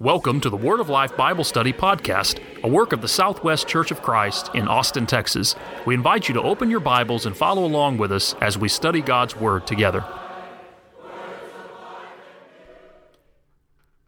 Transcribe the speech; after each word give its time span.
Welcome 0.00 0.40
to 0.40 0.48
the 0.48 0.56
Word 0.56 0.80
of 0.80 0.88
Life 0.88 1.14
Bible 1.14 1.44
Study 1.44 1.74
Podcast, 1.74 2.40
a 2.64 2.66
work 2.66 2.94
of 2.94 3.02
the 3.02 3.06
Southwest 3.06 3.68
Church 3.68 3.90
of 3.90 4.00
Christ 4.00 4.48
in 4.54 4.66
Austin, 4.66 5.04
Texas. 5.04 5.54
We 5.84 5.94
invite 5.94 6.26
you 6.26 6.32
to 6.32 6.40
open 6.40 6.70
your 6.70 6.80
Bibles 6.80 7.26
and 7.26 7.36
follow 7.36 7.66
along 7.66 7.98
with 7.98 8.10
us 8.10 8.34
as 8.40 8.56
we 8.56 8.66
study 8.66 9.02
God's 9.02 9.36
Word 9.36 9.66
together. 9.66 10.02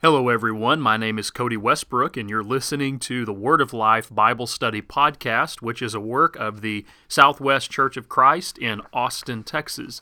Hello, 0.01 0.31
everyone. 0.31 0.81
My 0.81 0.97
name 0.97 1.19
is 1.19 1.31
Cody 1.31 1.59
Westbrook, 1.59 2.17
and 2.17 2.31
you're 2.31 2.43
listening 2.43 2.99
to 3.01 3.27
the 3.27 3.35
Word 3.35 3.61
of 3.61 3.75
Life 3.75 4.09
Bible 4.11 4.47
Study 4.47 4.81
Podcast, 4.81 5.61
which 5.61 5.83
is 5.83 5.93
a 5.93 6.01
work 6.01 6.37
of 6.37 6.63
the 6.63 6.87
Southwest 7.07 7.71
Church 7.71 7.99
of 7.99 8.09
Christ 8.09 8.57
in 8.57 8.81
Austin, 8.95 9.43
Texas. 9.43 10.01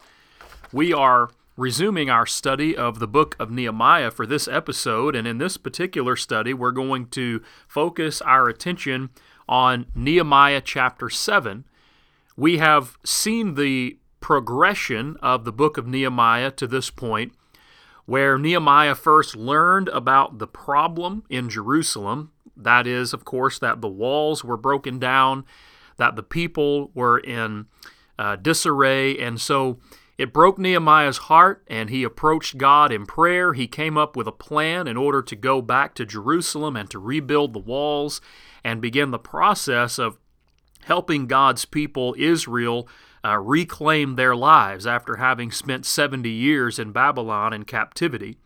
We 0.72 0.93
are 0.93 1.30
resuming 1.61 2.08
our 2.08 2.24
study 2.24 2.74
of 2.74 3.00
the 3.00 3.06
book 3.06 3.36
of 3.38 3.50
Nehemiah 3.50 4.10
for 4.10 4.24
this 4.24 4.48
episode. 4.48 5.14
And 5.14 5.29
in 5.29 5.36
this 5.36 5.59
particular 5.59 6.16
study, 6.16 6.54
we're 6.54 6.70
going 6.70 7.09
to 7.09 7.42
focus 7.68 8.23
our 8.23 8.48
attention 8.48 9.10
on 9.46 9.84
Nehemiah 9.95 10.62
chapter 10.65 11.10
7. 11.10 11.66
We 12.34 12.56
have 12.59 12.96
seen 13.04 13.56
the 13.56 13.98
progression 14.20 15.18
of 15.20 15.45
the 15.45 15.52
book 15.52 15.77
of 15.77 15.87
Nehemiah 15.87 16.51
to 16.52 16.66
this 16.66 16.88
point, 16.88 17.34
where 18.06 18.38
Nehemiah 18.38 18.95
first 18.95 19.37
learned 19.37 19.90
about 19.90 20.38
the 20.38 20.46
problem 20.46 21.24
in 21.29 21.51
Jerusalem. 21.51 22.32
That 22.56 22.87
is, 22.87 23.12
of 23.12 23.27
course, 23.27 23.59
that 23.59 23.82
the 23.82 23.88
walls 23.88 24.42
were 24.42 24.56
broken 24.56 24.98
down, 24.98 25.45
that 25.98 26.16
the 26.16 26.23
people 26.23 26.90
were 26.95 27.18
in 27.18 27.66
uh, 28.18 28.37
disarray. 28.37 29.18
And 29.18 29.38
so 29.38 29.79
it 30.20 30.34
broke 30.34 30.59
Nehemiah's 30.59 31.16
heart, 31.16 31.65
and 31.66 31.88
he 31.88 32.05
approached 32.05 32.59
God 32.59 32.92
in 32.92 33.06
prayer. 33.06 33.55
He 33.55 33.66
came 33.66 33.97
up 33.97 34.16
with 34.16 34.27
a 34.27 34.33
plan 34.33 34.87
in 34.87 34.98
order 34.98 35.23
to 35.23 35.34
go 35.34 35.62
back 35.62 35.95
to 35.95 36.05
Jerusalem 36.05 36.77
and 36.77 36.91
to 36.91 36.98
rebuild 36.98 37.55
the 37.55 37.59
walls 37.59 38.20
and 38.62 38.83
begin 38.83 39.12
the 39.12 39.19
process 39.19 39.98
of 39.98 40.18
helping 40.82 41.26
God's 41.26 41.65
people, 41.65 42.15
Israel, 42.18 42.87
uh, 43.24 43.38
reclaim 43.38 44.16
their 44.16 44.37
lives 44.37 44.87
after 44.87 45.16
having 45.16 45.51
spent 45.51 45.87
70 45.87 46.29
years 46.29 46.79
in 46.79 46.93
Babylon 46.93 47.54
in 47.54 47.65
captivity. 47.65 48.37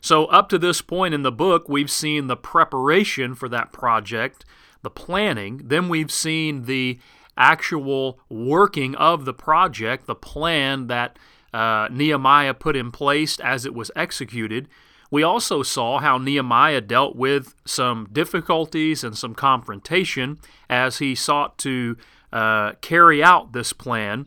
So, 0.00 0.24
up 0.24 0.48
to 0.48 0.58
this 0.58 0.82
point 0.82 1.14
in 1.14 1.22
the 1.22 1.30
book, 1.30 1.68
we've 1.68 1.88
seen 1.88 2.26
the 2.26 2.36
preparation 2.36 3.36
for 3.36 3.48
that 3.50 3.70
project, 3.70 4.44
the 4.82 4.90
planning, 4.90 5.60
then 5.66 5.88
we've 5.88 6.10
seen 6.10 6.64
the 6.64 6.98
actual 7.36 8.20
working 8.28 8.94
of 8.96 9.24
the 9.24 9.34
project, 9.34 10.06
the 10.06 10.14
plan 10.14 10.86
that 10.86 11.18
uh, 11.52 11.88
Nehemiah 11.90 12.54
put 12.54 12.76
in 12.76 12.90
place 12.90 13.38
as 13.40 13.64
it 13.64 13.74
was 13.74 13.90
executed. 13.96 14.68
We 15.10 15.22
also 15.22 15.62
saw 15.62 16.00
how 16.00 16.18
Nehemiah 16.18 16.80
dealt 16.80 17.16
with 17.16 17.54
some 17.64 18.08
difficulties 18.12 19.04
and 19.04 19.16
some 19.16 19.34
confrontation 19.34 20.38
as 20.68 20.98
he 20.98 21.14
sought 21.14 21.58
to 21.58 21.96
uh, 22.32 22.72
carry 22.80 23.22
out 23.22 23.52
this 23.52 23.72
plan. 23.72 24.26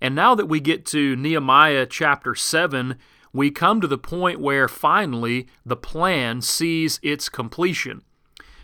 And 0.00 0.14
now 0.14 0.34
that 0.34 0.46
we 0.46 0.60
get 0.60 0.84
to 0.86 1.16
Nehemiah 1.16 1.86
chapter 1.86 2.34
7, 2.34 2.96
we 3.32 3.50
come 3.50 3.80
to 3.80 3.86
the 3.86 3.98
point 3.98 4.40
where 4.40 4.68
finally 4.68 5.46
the 5.64 5.76
plan 5.76 6.42
sees 6.42 7.00
its 7.02 7.28
completion. 7.28 8.02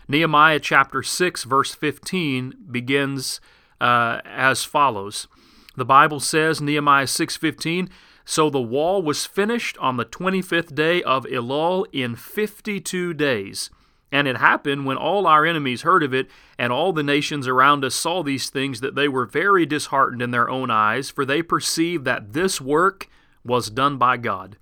Nehemiah 0.07 0.59
chapter 0.59 1.01
6, 1.01 1.43
verse 1.43 1.73
15 1.73 2.53
begins 2.69 3.39
uh, 3.79 4.21
as 4.25 4.63
follows. 4.63 5.27
The 5.75 5.85
Bible 5.85 6.19
says, 6.19 6.61
Nehemiah 6.61 7.05
6:15, 7.05 7.89
so 8.25 8.49
the 8.49 8.61
wall 8.61 9.01
was 9.01 9.25
finished 9.25 9.77
on 9.79 9.97
the 9.97 10.05
25th 10.05 10.75
day 10.75 11.01
of 11.03 11.25
Elul 11.25 11.85
in 11.91 12.15
52 12.15 13.13
days. 13.13 13.69
And 14.11 14.27
it 14.27 14.37
happened 14.37 14.85
when 14.85 14.97
all 14.97 15.27
our 15.27 15.45
enemies 15.45 15.83
heard 15.83 16.03
of 16.03 16.13
it, 16.13 16.29
and 16.57 16.73
all 16.73 16.93
the 16.93 17.03
nations 17.03 17.47
around 17.47 17.85
us 17.85 17.95
saw 17.95 18.23
these 18.23 18.49
things, 18.49 18.81
that 18.81 18.95
they 18.95 19.07
were 19.07 19.25
very 19.25 19.65
disheartened 19.65 20.21
in 20.21 20.31
their 20.31 20.49
own 20.49 20.69
eyes, 20.71 21.09
for 21.09 21.25
they 21.25 21.41
perceived 21.41 22.05
that 22.05 22.33
this 22.33 22.59
work 22.59 23.07
was 23.43 23.69
done 23.69 23.97
by 23.97 24.17
God. 24.17 24.57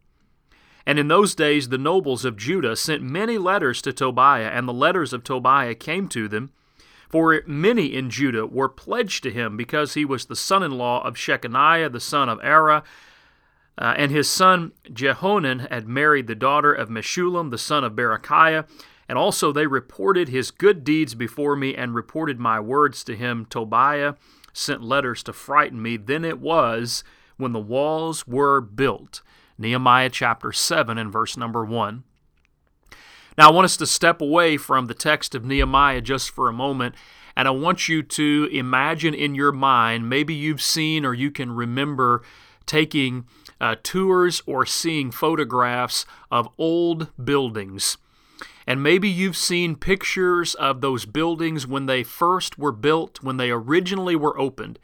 And 0.85 0.97
in 0.97 1.09
those 1.09 1.35
days 1.35 1.69
the 1.69 1.77
nobles 1.77 2.23
of 2.23 2.37
Judah 2.37 2.75
sent 2.75 3.03
many 3.03 3.37
letters 3.37 3.81
to 3.81 3.93
Tobiah, 3.93 4.49
and 4.49 4.67
the 4.67 4.73
letters 4.73 5.11
of 5.11 5.23
Tobiah 5.23 5.75
came 5.75 6.07
to 6.09 6.27
them. 6.27 6.51
For 7.09 7.41
many 7.47 7.93
in 7.93 8.09
Judah 8.09 8.45
were 8.45 8.69
pledged 8.69 9.23
to 9.23 9.31
him 9.31 9.55
because 9.55 9.93
he 9.93 10.03
was 10.03 10.25
the 10.25 10.35
son 10.35 10.63
in 10.63 10.71
law 10.71 11.03
of 11.05 11.15
Shechaniah, 11.15 11.91
the 11.91 11.99
son 11.99 12.27
of 12.27 12.39
Arah, 12.39 12.83
uh, 13.77 13.93
and 13.95 14.11
his 14.11 14.29
son 14.29 14.71
Jehonan 14.91 15.69
had 15.69 15.87
married 15.87 16.27
the 16.27 16.35
daughter 16.35 16.73
of 16.73 16.89
Meshullam, 16.89 17.51
the 17.51 17.57
son 17.57 17.83
of 17.83 17.93
Berechiah. 17.93 18.67
And 19.07 19.17
also 19.17 19.51
they 19.51 19.67
reported 19.67 20.27
his 20.27 20.51
good 20.51 20.83
deeds 20.83 21.15
before 21.15 21.55
me 21.55 21.73
and 21.75 21.95
reported 21.95 22.39
my 22.39 22.59
words 22.59 23.03
to 23.05 23.15
him. 23.15 23.45
Tobiah 23.45 24.15
sent 24.51 24.83
letters 24.83 25.23
to 25.23 25.33
frighten 25.33 25.81
me. 25.81 25.95
Then 25.95 26.25
it 26.25 26.39
was 26.39 27.03
when 27.37 27.53
the 27.53 27.59
walls 27.59 28.27
were 28.27 28.59
built. 28.59 29.21
Nehemiah 29.57 30.09
chapter 30.09 30.51
7 30.51 30.97
and 30.97 31.11
verse 31.11 31.37
number 31.37 31.63
1. 31.63 32.03
Now, 33.37 33.49
I 33.49 33.51
want 33.51 33.65
us 33.65 33.77
to 33.77 33.85
step 33.85 34.19
away 34.19 34.57
from 34.57 34.87
the 34.87 34.95
text 34.95 35.35
of 35.35 35.45
Nehemiah 35.45 36.01
just 36.01 36.31
for 36.31 36.49
a 36.49 36.53
moment, 36.53 36.95
and 37.35 37.47
I 37.47 37.51
want 37.51 37.87
you 37.87 38.01
to 38.01 38.49
imagine 38.51 39.13
in 39.13 39.35
your 39.35 39.51
mind 39.51 40.09
maybe 40.09 40.33
you've 40.33 40.61
seen 40.61 41.05
or 41.05 41.13
you 41.13 41.29
can 41.29 41.51
remember 41.51 42.23
taking 42.65 43.25
uh, 43.61 43.75
tours 43.83 44.41
or 44.47 44.65
seeing 44.65 45.11
photographs 45.11 46.07
of 46.31 46.49
old 46.57 47.11
buildings. 47.23 47.97
And 48.65 48.81
maybe 48.81 49.07
you've 49.07 49.37
seen 49.37 49.75
pictures 49.75 50.55
of 50.55 50.81
those 50.81 51.05
buildings 51.05 51.67
when 51.67 51.85
they 51.85 52.03
first 52.03 52.57
were 52.57 52.71
built, 52.71 53.21
when 53.21 53.37
they 53.37 53.51
originally 53.51 54.15
were 54.15 54.37
opened. 54.39 54.79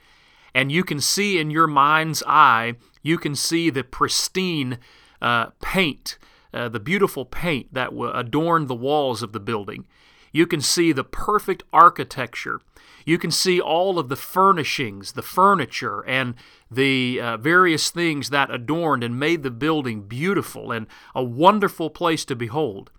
And 0.53 0.71
you 0.71 0.83
can 0.83 1.01
see 1.01 1.39
in 1.39 1.49
your 1.49 1.67
mind's 1.67 2.21
eye, 2.27 2.75
you 3.01 3.17
can 3.17 3.35
see 3.35 3.71
the 3.71 3.83
pristine 3.83 4.77
uh, 5.21 5.47
paint 5.59 6.19
uh, 6.53 6.69
the 6.69 6.79
beautiful 6.79 7.25
paint 7.25 7.73
that 7.73 7.91
adorned 8.13 8.67
the 8.67 8.75
walls 8.75 9.21
of 9.21 9.31
the 9.31 9.39
building. 9.39 9.85
You 10.31 10.47
can 10.47 10.61
see 10.61 10.91
the 10.91 11.03
perfect 11.03 11.63
architecture. 11.71 12.59
You 13.05 13.17
can 13.17 13.31
see 13.31 13.61
all 13.61 13.99
of 13.99 14.09
the 14.09 14.15
furnishings, 14.15 15.11
the 15.11 15.21
furniture, 15.21 16.03
and 16.07 16.35
the 16.71 17.19
uh, 17.21 17.37
various 17.37 17.91
things 17.91 18.29
that 18.31 18.49
adorned 18.49 19.03
and 19.03 19.19
made 19.19 19.43
the 19.43 19.51
building 19.51 20.03
beautiful 20.03 20.71
and 20.71 20.87
a 21.13 21.23
wonderful 21.23 21.89
place 21.89 22.25
to 22.25 22.35
behold. 22.35 22.89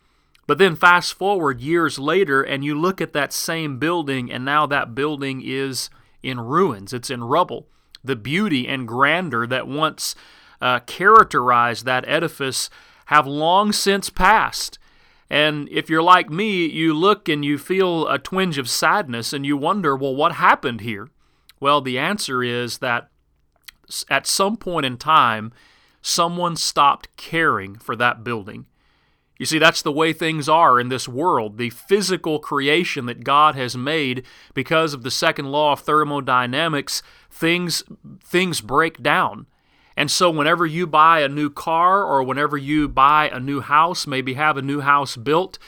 But 0.47 0.59
then 0.59 0.77
fast 0.77 1.15
forward 1.15 1.61
years 1.61 1.99
later, 1.99 2.43
and 2.43 2.65
you 2.65 2.79
look 2.79 3.01
at 3.01 3.15
that 3.15 3.33
same 3.33 3.79
building, 3.79 4.31
and 4.31 4.45
now 4.45 4.67
that 4.67 4.95
building 4.95 5.43
is 5.45 5.91
in 6.23 6.39
ruins, 6.39 6.93
it's 6.93 7.11
in 7.11 7.25
rubble. 7.25 7.67
The 8.05 8.17
beauty 8.17 8.69
and 8.69 8.87
grandeur 8.87 9.47
that 9.47 9.67
once 9.67 10.15
uh, 10.61 10.81
characterized 10.81 11.85
that 11.87 12.07
edifice 12.07 12.69
have 13.07 13.27
long 13.27 13.73
since 13.73 14.11
passed. 14.11 14.79
And 15.31 15.69
if 15.71 15.89
you're 15.91 16.03
like 16.03 16.31
me, 16.31 16.67
you 16.67 16.95
look 16.95 17.29
and 17.29 17.45
you 17.45 17.59
feel 17.59 18.07
a 18.09 18.19
twinge 18.19 18.59
of 18.59 18.69
sadness 18.69 19.33
and 19.33 19.45
you 19.45 19.57
wonder, 19.57 19.97
well, 19.97 20.15
what 20.15 20.33
happened 20.33 20.83
here? 20.83 21.09
Well, 21.61 21.81
the 21.81 21.99
answer 21.99 22.43
is 22.43 22.79
that 22.79 23.09
at 24.09 24.27
some 24.27 24.57
point 24.57 24.87
in 24.87 24.97
time, 24.97 25.53
someone 26.03 26.57
stopped 26.57 27.17
caring 27.17 27.77
for 27.77 27.97
that 27.97 28.23
building. 28.23 28.67
You 29.39 29.47
see, 29.47 29.59
that's 29.59 29.83
the 29.83 29.93
way 29.93 30.13
things 30.13 30.49
are 30.49 30.79
in 30.79 30.89
this 30.89 31.09
world. 31.09 31.59
The 31.59 31.71
physical 31.71 32.39
creation 32.39 33.07
that 33.07 33.25
God 33.25 33.57
has 33.57 33.77
made 33.77 34.25
because 34.53 34.95
of 34.95 35.03
the 35.03 35.11
second 35.11 35.51
law 35.51 35.73
of 35.73 35.81
thermodynamics, 35.81 37.03
things, 37.31 37.83
things 38.23 38.61
break 38.61 39.03
down. 39.03 39.47
And 39.97 40.11
so, 40.11 40.31
whenever 40.31 40.67
you 40.67 40.87
buy 40.87 41.21
a 41.21 41.29
new 41.29 41.51
car 41.51 42.03
or 42.03 42.23
whenever 42.23 42.57
you 42.57 42.89
buy 42.89 43.31
a 43.33 43.39
new 43.39 43.61
house, 43.61 44.07
maybe 44.07 44.35
have 44.35 44.57
a 44.57 44.63
new 44.63 44.81
house 44.81 45.17
built, 45.17 45.59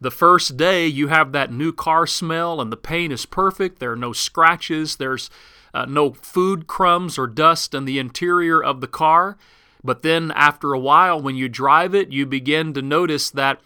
the 0.00 0.10
first 0.10 0.56
day 0.56 0.86
you 0.86 1.08
have 1.08 1.32
that 1.32 1.52
new 1.52 1.72
car 1.72 2.06
smell 2.06 2.60
and 2.60 2.72
the 2.72 2.76
paint 2.76 3.12
is 3.12 3.26
perfect. 3.26 3.78
There 3.78 3.92
are 3.92 3.96
no 3.96 4.12
scratches, 4.12 4.96
there's 4.96 5.30
uh, 5.74 5.84
no 5.86 6.12
food 6.12 6.66
crumbs 6.66 7.18
or 7.18 7.26
dust 7.26 7.74
in 7.74 7.84
the 7.84 7.98
interior 7.98 8.62
of 8.62 8.80
the 8.80 8.86
car. 8.86 9.36
But 9.84 10.02
then, 10.02 10.32
after 10.32 10.72
a 10.72 10.78
while, 10.78 11.20
when 11.20 11.36
you 11.36 11.48
drive 11.48 11.94
it, 11.94 12.10
you 12.10 12.26
begin 12.26 12.72
to 12.74 12.82
notice 12.82 13.30
that 13.30 13.60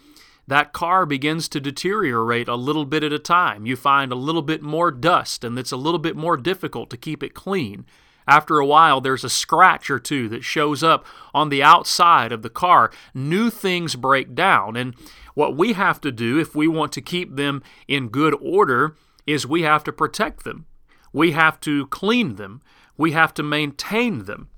that 0.47 0.73
car 0.73 1.05
begins 1.05 1.47
to 1.49 1.59
deteriorate 1.61 2.47
a 2.47 2.55
little 2.55 2.85
bit 2.85 3.03
at 3.03 3.13
a 3.13 3.19
time. 3.19 3.65
You 3.65 3.75
find 3.75 4.11
a 4.11 4.15
little 4.15 4.41
bit 4.41 4.61
more 4.61 4.91
dust, 4.91 5.43
and 5.43 5.57
it's 5.57 5.71
a 5.71 5.77
little 5.77 5.99
bit 5.99 6.15
more 6.15 6.35
difficult 6.35 6.89
to 6.89 6.97
keep 6.97 7.23
it 7.23 7.33
clean. 7.33 7.85
After 8.27 8.59
a 8.59 8.65
while, 8.65 9.01
there's 9.01 9.23
a 9.23 9.29
scratch 9.29 9.89
or 9.89 9.99
two 9.99 10.29
that 10.29 10.43
shows 10.43 10.83
up 10.83 11.05
on 11.33 11.49
the 11.49 11.63
outside 11.63 12.31
of 12.31 12.41
the 12.41 12.49
car. 12.49 12.91
New 13.13 13.49
things 13.49 13.95
break 13.95 14.35
down. 14.35 14.75
And 14.75 14.95
what 15.33 15.55
we 15.55 15.73
have 15.73 15.99
to 16.01 16.11
do 16.11 16.39
if 16.39 16.55
we 16.55 16.67
want 16.67 16.91
to 16.93 17.01
keep 17.01 17.35
them 17.35 17.63
in 17.87 18.09
good 18.09 18.35
order 18.41 18.95
is 19.25 19.47
we 19.47 19.63
have 19.63 19.83
to 19.85 19.91
protect 19.91 20.43
them. 20.43 20.65
We 21.13 21.31
have 21.31 21.59
to 21.61 21.87
clean 21.87 22.35
them. 22.35 22.61
We 22.97 23.11
have 23.11 23.33
to 23.35 23.43
maintain 23.43 24.25
them. 24.25 24.49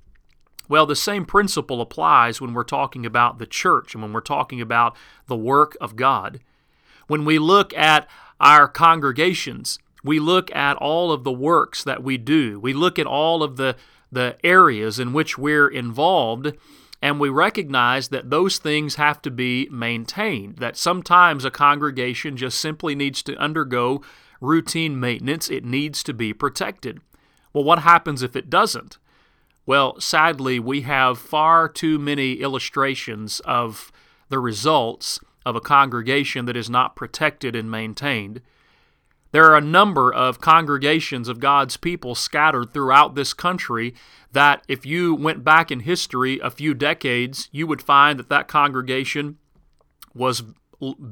Well, 0.69 0.85
the 0.85 0.95
same 0.95 1.25
principle 1.25 1.81
applies 1.81 2.39
when 2.39 2.53
we're 2.53 2.63
talking 2.63 3.05
about 3.05 3.37
the 3.37 3.45
church 3.45 3.93
and 3.93 4.01
when 4.01 4.13
we're 4.13 4.21
talking 4.21 4.61
about 4.61 4.95
the 5.27 5.35
work 5.35 5.75
of 5.81 5.95
God. 5.95 6.39
When 7.07 7.25
we 7.25 7.37
look 7.37 7.73
at 7.73 8.07
our 8.39 8.67
congregations, 8.67 9.77
we 10.03 10.19
look 10.19 10.53
at 10.55 10.77
all 10.77 11.11
of 11.11 11.23
the 11.23 11.31
works 11.31 11.83
that 11.83 12.03
we 12.03 12.17
do, 12.17 12.59
we 12.59 12.73
look 12.73 12.99
at 12.99 13.07
all 13.07 13.41
of 13.43 13.57
the, 13.57 13.75
the 14.11 14.37
areas 14.43 14.99
in 14.99 15.13
which 15.13 15.37
we're 15.37 15.67
involved, 15.67 16.53
and 17.01 17.19
we 17.19 17.29
recognize 17.29 18.09
that 18.09 18.29
those 18.29 18.57
things 18.57 18.95
have 18.95 19.21
to 19.21 19.31
be 19.31 19.67
maintained, 19.71 20.57
that 20.57 20.77
sometimes 20.77 21.43
a 21.45 21.51
congregation 21.51 22.37
just 22.37 22.59
simply 22.59 22.95
needs 22.95 23.21
to 23.23 23.35
undergo 23.37 24.01
routine 24.39 24.99
maintenance, 24.99 25.49
it 25.49 25.63
needs 25.63 26.03
to 26.03 26.13
be 26.13 26.33
protected. 26.33 26.99
Well, 27.53 27.63
what 27.63 27.79
happens 27.79 28.21
if 28.21 28.35
it 28.35 28.49
doesn't? 28.49 28.97
Well, 29.65 29.99
sadly, 29.99 30.59
we 30.59 30.81
have 30.81 31.17
far 31.17 31.69
too 31.69 31.97
many 31.97 32.33
illustrations 32.33 33.39
of 33.41 33.91
the 34.29 34.39
results 34.39 35.19
of 35.45 35.55
a 35.55 35.61
congregation 35.61 36.45
that 36.45 36.57
is 36.57 36.69
not 36.69 36.95
protected 36.95 37.55
and 37.55 37.69
maintained. 37.71 38.41
There 39.33 39.45
are 39.51 39.57
a 39.57 39.61
number 39.61 40.13
of 40.13 40.39
congregations 40.39 41.27
of 41.27 41.39
God's 41.39 41.75
people 41.75 42.13
scattered 42.13 42.71
throughout 42.71 43.15
this 43.15 43.33
country 43.33 43.95
that, 44.31 44.63
if 44.67 44.85
you 44.85 45.15
went 45.15 45.43
back 45.43 45.71
in 45.71 45.81
history 45.81 46.39
a 46.39 46.51
few 46.51 46.75
decades, 46.75 47.49
you 47.51 47.65
would 47.65 47.81
find 47.81 48.19
that 48.19 48.29
that 48.29 48.47
congregation 48.47 49.39
was 50.13 50.43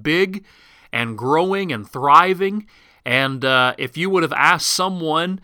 big 0.03 0.45
and 0.93 1.17
growing 1.17 1.71
and 1.71 1.89
thriving. 1.89 2.67
And 3.03 3.43
uh, 3.43 3.73
if 3.79 3.97
you 3.97 4.11
would 4.11 4.21
have 4.21 4.33
asked 4.33 4.67
someone 4.67 5.39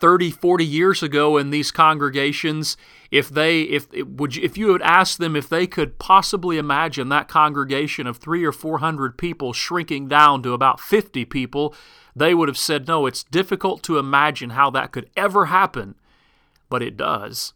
30, 0.00 0.32
40 0.32 0.66
years 0.66 1.04
ago 1.04 1.36
in 1.36 1.50
these 1.50 1.70
congregations, 1.70 2.76
if 3.12 3.28
they 3.28 3.62
if 3.62 3.86
would 4.04 4.34
you, 4.34 4.42
if 4.42 4.58
you 4.58 4.72
had 4.72 4.82
asked 4.82 5.18
them 5.18 5.36
if 5.36 5.48
they 5.48 5.68
could 5.68 6.00
possibly 6.00 6.58
imagine 6.58 7.08
that 7.10 7.28
congregation 7.28 8.08
of 8.08 8.16
3 8.16 8.44
or 8.44 8.50
400 8.50 9.16
people 9.16 9.52
shrinking 9.52 10.08
down 10.08 10.42
to 10.42 10.54
about 10.54 10.80
50 10.80 11.24
people, 11.26 11.72
they 12.16 12.34
would 12.34 12.48
have 12.48 12.56
said 12.56 12.88
no, 12.88 13.04
it's 13.04 13.22
difficult 13.22 13.82
to 13.82 13.98
imagine 13.98 14.50
how 14.50 14.70
that 14.70 14.90
could 14.90 15.10
ever 15.16 15.46
happen, 15.46 15.94
but 16.70 16.82
it 16.82 16.96
does. 16.96 17.52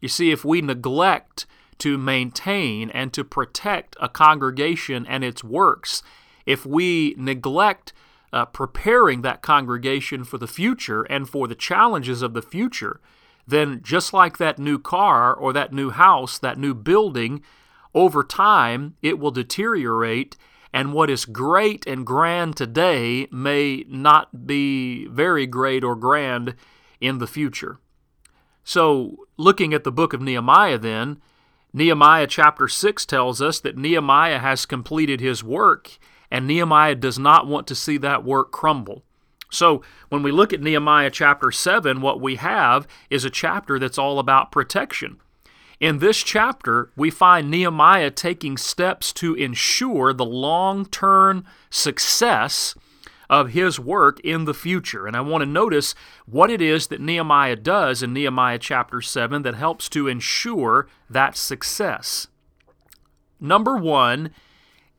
You 0.00 0.08
see, 0.08 0.32
if 0.32 0.42
we 0.44 0.62
neglect 0.62 1.44
to 1.78 1.98
maintain 1.98 2.88
and 2.90 3.12
to 3.12 3.22
protect 3.22 3.94
a 4.00 4.08
congregation 4.08 5.06
and 5.06 5.22
its 5.22 5.44
works, 5.44 6.02
if 6.46 6.64
we 6.64 7.14
neglect 7.18 7.92
uh, 8.32 8.46
preparing 8.46 9.20
that 9.20 9.42
congregation 9.42 10.24
for 10.24 10.38
the 10.38 10.46
future 10.46 11.02
and 11.02 11.28
for 11.28 11.46
the 11.46 11.54
challenges 11.54 12.22
of 12.22 12.32
the 12.32 12.42
future, 12.42 13.00
then 13.46 13.80
just 13.82 14.14
like 14.14 14.38
that 14.38 14.58
new 14.58 14.78
car 14.78 15.34
or 15.34 15.52
that 15.52 15.74
new 15.74 15.90
house, 15.90 16.38
that 16.38 16.58
new 16.58 16.72
building, 16.74 17.42
over 17.94 18.24
time 18.24 18.96
it 19.02 19.18
will 19.18 19.30
deteriorate, 19.30 20.36
and 20.74 20.92
what 20.92 21.08
is 21.08 21.24
great 21.24 21.86
and 21.86 22.04
grand 22.04 22.56
today 22.56 23.28
may 23.30 23.84
not 23.88 24.44
be 24.44 25.06
very 25.06 25.46
great 25.46 25.84
or 25.84 25.94
grand 25.94 26.56
in 27.00 27.18
the 27.18 27.28
future. 27.28 27.78
So, 28.64 29.18
looking 29.36 29.72
at 29.72 29.84
the 29.84 29.92
book 29.92 30.12
of 30.12 30.20
Nehemiah, 30.20 30.78
then, 30.78 31.22
Nehemiah 31.72 32.26
chapter 32.26 32.66
6 32.66 33.06
tells 33.06 33.40
us 33.40 33.60
that 33.60 33.76
Nehemiah 33.78 34.40
has 34.40 34.66
completed 34.66 35.20
his 35.20 35.44
work 35.44 35.96
and 36.28 36.44
Nehemiah 36.44 36.96
does 36.96 37.20
not 37.20 37.46
want 37.46 37.68
to 37.68 37.76
see 37.76 37.96
that 37.98 38.24
work 38.24 38.50
crumble. 38.50 39.04
So, 39.52 39.80
when 40.08 40.24
we 40.24 40.32
look 40.32 40.52
at 40.52 40.60
Nehemiah 40.60 41.10
chapter 41.10 41.52
7, 41.52 42.00
what 42.00 42.20
we 42.20 42.34
have 42.34 42.88
is 43.10 43.24
a 43.24 43.30
chapter 43.30 43.78
that's 43.78 43.98
all 43.98 44.18
about 44.18 44.50
protection. 44.50 45.20
In 45.80 45.98
this 45.98 46.22
chapter, 46.22 46.90
we 46.96 47.10
find 47.10 47.50
Nehemiah 47.50 48.10
taking 48.10 48.56
steps 48.56 49.12
to 49.14 49.34
ensure 49.34 50.12
the 50.12 50.24
long 50.24 50.86
term 50.86 51.44
success 51.70 52.74
of 53.28 53.50
his 53.50 53.80
work 53.80 54.20
in 54.20 54.44
the 54.44 54.54
future. 54.54 55.06
And 55.06 55.16
I 55.16 55.20
want 55.20 55.42
to 55.42 55.46
notice 55.46 55.94
what 56.26 56.50
it 56.50 56.60
is 56.60 56.88
that 56.88 57.00
Nehemiah 57.00 57.56
does 57.56 58.02
in 58.02 58.12
Nehemiah 58.12 58.58
chapter 58.58 59.00
7 59.00 59.42
that 59.42 59.54
helps 59.54 59.88
to 59.90 60.08
ensure 60.08 60.86
that 61.10 61.36
success. 61.36 62.28
Number 63.40 63.76
one, 63.76 64.30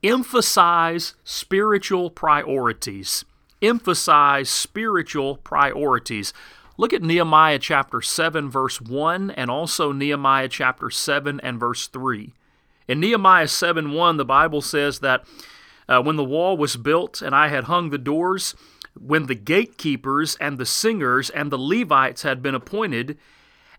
emphasize 0.04 1.14
spiritual 1.24 2.10
priorities. 2.10 3.24
Emphasize 3.62 4.50
spiritual 4.50 5.38
priorities. 5.38 6.34
Look 6.78 6.92
at 6.92 7.02
Nehemiah 7.02 7.60
chapter 7.60 8.02
7, 8.02 8.50
verse 8.50 8.82
1, 8.82 9.32
and 9.32 9.50
also 9.50 9.94
Nehemiah 9.94 10.50
chapter 10.50 10.90
7 10.90 11.40
and 11.40 11.58
verse 11.58 11.88
3. 11.88 12.34
In 12.90 13.00
Nehemiah 13.00 13.48
7 13.48 13.94
1, 13.94 14.18
the 14.18 14.26
Bible 14.26 14.62
says 14.62 15.00
that 15.00 15.24
uh, 15.88 16.02
when 16.02 16.18
the 16.18 16.24
wall 16.24 16.58
was 16.58 16.76
built 16.76 17.22
and 17.22 17.34
I 17.34 17.48
had 17.48 17.66
hung 17.66 17.90
the 17.90 17.98
doors, 17.98 18.56
when 19.00 19.28
the 19.28 19.36
gatekeepers 19.36 20.36
and 20.42 20.58
the 20.58 20.66
singers 20.66 21.30
and 21.30 21.50
the 21.50 21.58
Levites 21.58 22.24
had 22.24 22.42
been 22.42 22.56
appointed, 22.56 23.18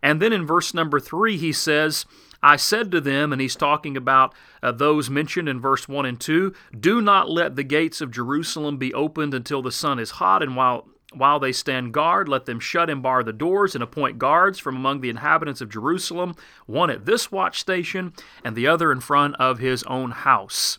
and 0.03 0.21
then 0.21 0.33
in 0.33 0.47
verse 0.47 0.73
number 0.73 0.99
3, 0.99 1.37
he 1.37 1.53
says, 1.53 2.07
I 2.43 2.57
said 2.57 2.91
to 2.93 3.01
them, 3.01 3.31
and 3.31 3.43
he's 3.43 3.57
talking 3.57 3.97
about 3.97 4.35
uh, 4.63 4.73
those 4.73 5.11
mentioned 5.11 5.51
in 5.51 5.61
verse 5.61 5.87
1 5.87 6.07
and 6.07 6.19
2 6.19 6.55
Do 6.79 7.03
not 7.03 7.29
let 7.29 7.57
the 7.57 7.63
gates 7.63 8.01
of 8.01 8.11
Jerusalem 8.11 8.79
be 8.79 8.95
opened 8.95 9.35
until 9.35 9.61
the 9.61 9.73
sun 9.73 9.99
is 9.99 10.13
hot, 10.13 10.43
and 10.43 10.57
while 10.57 10.89
while 11.17 11.41
they 11.41 11.53
stand 11.53 11.93
guard, 11.93 12.29
let 12.29 12.47
them 12.47 12.61
shut 12.61 12.91
and 12.91 13.03
bar 13.03 13.23
the 13.23 13.33
doors 13.33 13.75
and 13.75 13.83
appoint 13.83 14.19
guards 14.19 14.59
from 14.59 14.77
among 14.77 15.01
the 15.01 15.09
inhabitants 15.09 15.61
of 15.61 15.71
Jerusalem, 15.71 16.35
one 16.67 16.91
at 16.91 17.07
this 17.07 17.33
watch 17.33 17.59
station 17.59 18.13
and 18.45 18.55
the 18.55 18.67
other 18.67 18.93
in 18.93 19.01
front 19.01 19.35
of 19.37 19.59
his 19.59 19.83
own 19.85 20.11
house. 20.11 20.79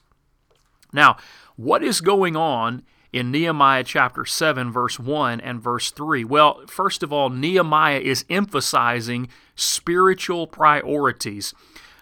Now, 0.93 1.17
what 1.55 1.83
is 1.83 2.01
going 2.01 2.35
on 2.35 2.83
in 3.11 3.31
Nehemiah 3.31 3.83
chapter 3.83 4.25
7, 4.25 4.71
verse 4.71 4.99
1 4.99 5.41
and 5.41 5.61
verse 5.61 5.89
3? 5.91 6.23
Well, 6.23 6.65
first 6.67 7.01
of 7.01 7.11
all, 7.11 7.29
Nehemiah 7.29 7.99
is 7.99 8.25
emphasizing 8.29 9.29
spiritual 9.55 10.45
priorities. 10.45 11.53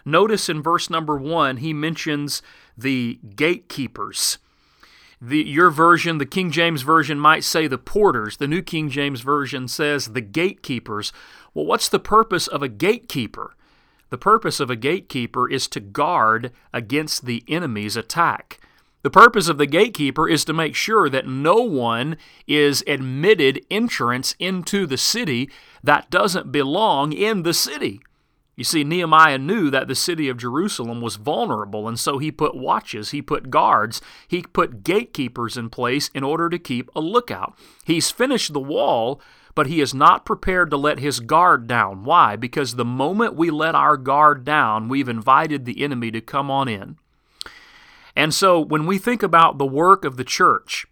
Notice 0.04 0.48
in 0.48 0.62
verse 0.62 0.90
number 0.90 1.16
1, 1.16 1.56
he 1.58 1.72
mentions 1.72 2.42
the 2.76 3.18
gatekeepers. 3.34 4.38
The, 5.20 5.42
your 5.42 5.70
version, 5.70 6.18
the 6.18 6.26
King 6.26 6.50
James 6.50 6.82
Version, 6.82 7.18
might 7.18 7.42
say 7.42 7.66
the 7.66 7.78
porters. 7.78 8.36
The 8.36 8.48
New 8.48 8.60
King 8.60 8.90
James 8.90 9.22
Version 9.22 9.66
says 9.66 10.08
the 10.08 10.20
gatekeepers. 10.20 11.12
Well, 11.54 11.64
what's 11.64 11.88
the 11.88 11.98
purpose 11.98 12.46
of 12.46 12.62
a 12.62 12.68
gatekeeper? 12.68 13.54
The 14.10 14.18
purpose 14.18 14.60
of 14.60 14.70
a 14.70 14.76
gatekeeper 14.76 15.50
is 15.50 15.66
to 15.68 15.80
guard 15.80 16.52
against 16.72 17.24
the 17.24 17.42
enemy's 17.48 17.96
attack. 17.96 18.60
The 19.02 19.10
purpose 19.10 19.48
of 19.48 19.56
the 19.56 19.66
gatekeeper 19.66 20.28
is 20.28 20.44
to 20.44 20.52
make 20.52 20.74
sure 20.74 21.08
that 21.08 21.26
no 21.26 21.56
one 21.56 22.16
is 22.46 22.84
admitted 22.86 23.64
entrance 23.70 24.34
into 24.38 24.84
the 24.84 24.96
city 24.96 25.50
that 25.82 26.10
doesn't 26.10 26.52
belong 26.52 27.12
in 27.12 27.42
the 27.42 27.54
city. 27.54 28.00
You 28.56 28.64
see, 28.64 28.84
Nehemiah 28.84 29.36
knew 29.36 29.68
that 29.68 29.86
the 29.86 29.94
city 29.94 30.30
of 30.30 30.38
Jerusalem 30.38 31.02
was 31.02 31.16
vulnerable, 31.16 31.86
and 31.86 32.00
so 32.00 32.16
he 32.16 32.32
put 32.32 32.56
watches, 32.56 33.10
he 33.10 33.20
put 33.20 33.50
guards, 33.50 34.00
he 34.26 34.42
put 34.42 34.82
gatekeepers 34.82 35.58
in 35.58 35.68
place 35.68 36.08
in 36.14 36.24
order 36.24 36.48
to 36.48 36.58
keep 36.58 36.90
a 36.96 37.00
lookout. 37.00 37.54
He's 37.84 38.10
finished 38.10 38.54
the 38.54 38.60
wall, 38.60 39.20
but 39.54 39.66
he 39.66 39.82
is 39.82 39.92
not 39.92 40.24
prepared 40.24 40.70
to 40.70 40.78
let 40.78 40.98
his 40.98 41.20
guard 41.20 41.66
down. 41.66 42.04
Why? 42.04 42.34
Because 42.34 42.76
the 42.76 42.84
moment 42.84 43.36
we 43.36 43.50
let 43.50 43.74
our 43.74 43.98
guard 43.98 44.44
down, 44.44 44.88
we've 44.88 45.08
invited 45.08 45.66
the 45.66 45.82
enemy 45.82 46.10
to 46.12 46.22
come 46.22 46.50
on 46.50 46.66
in. 46.66 46.96
And 48.14 48.32
so 48.32 48.58
when 48.58 48.86
we 48.86 48.96
think 48.96 49.22
about 49.22 49.58
the 49.58 49.66
work 49.66 50.06
of 50.06 50.16
the 50.16 50.24
church, 50.24 50.86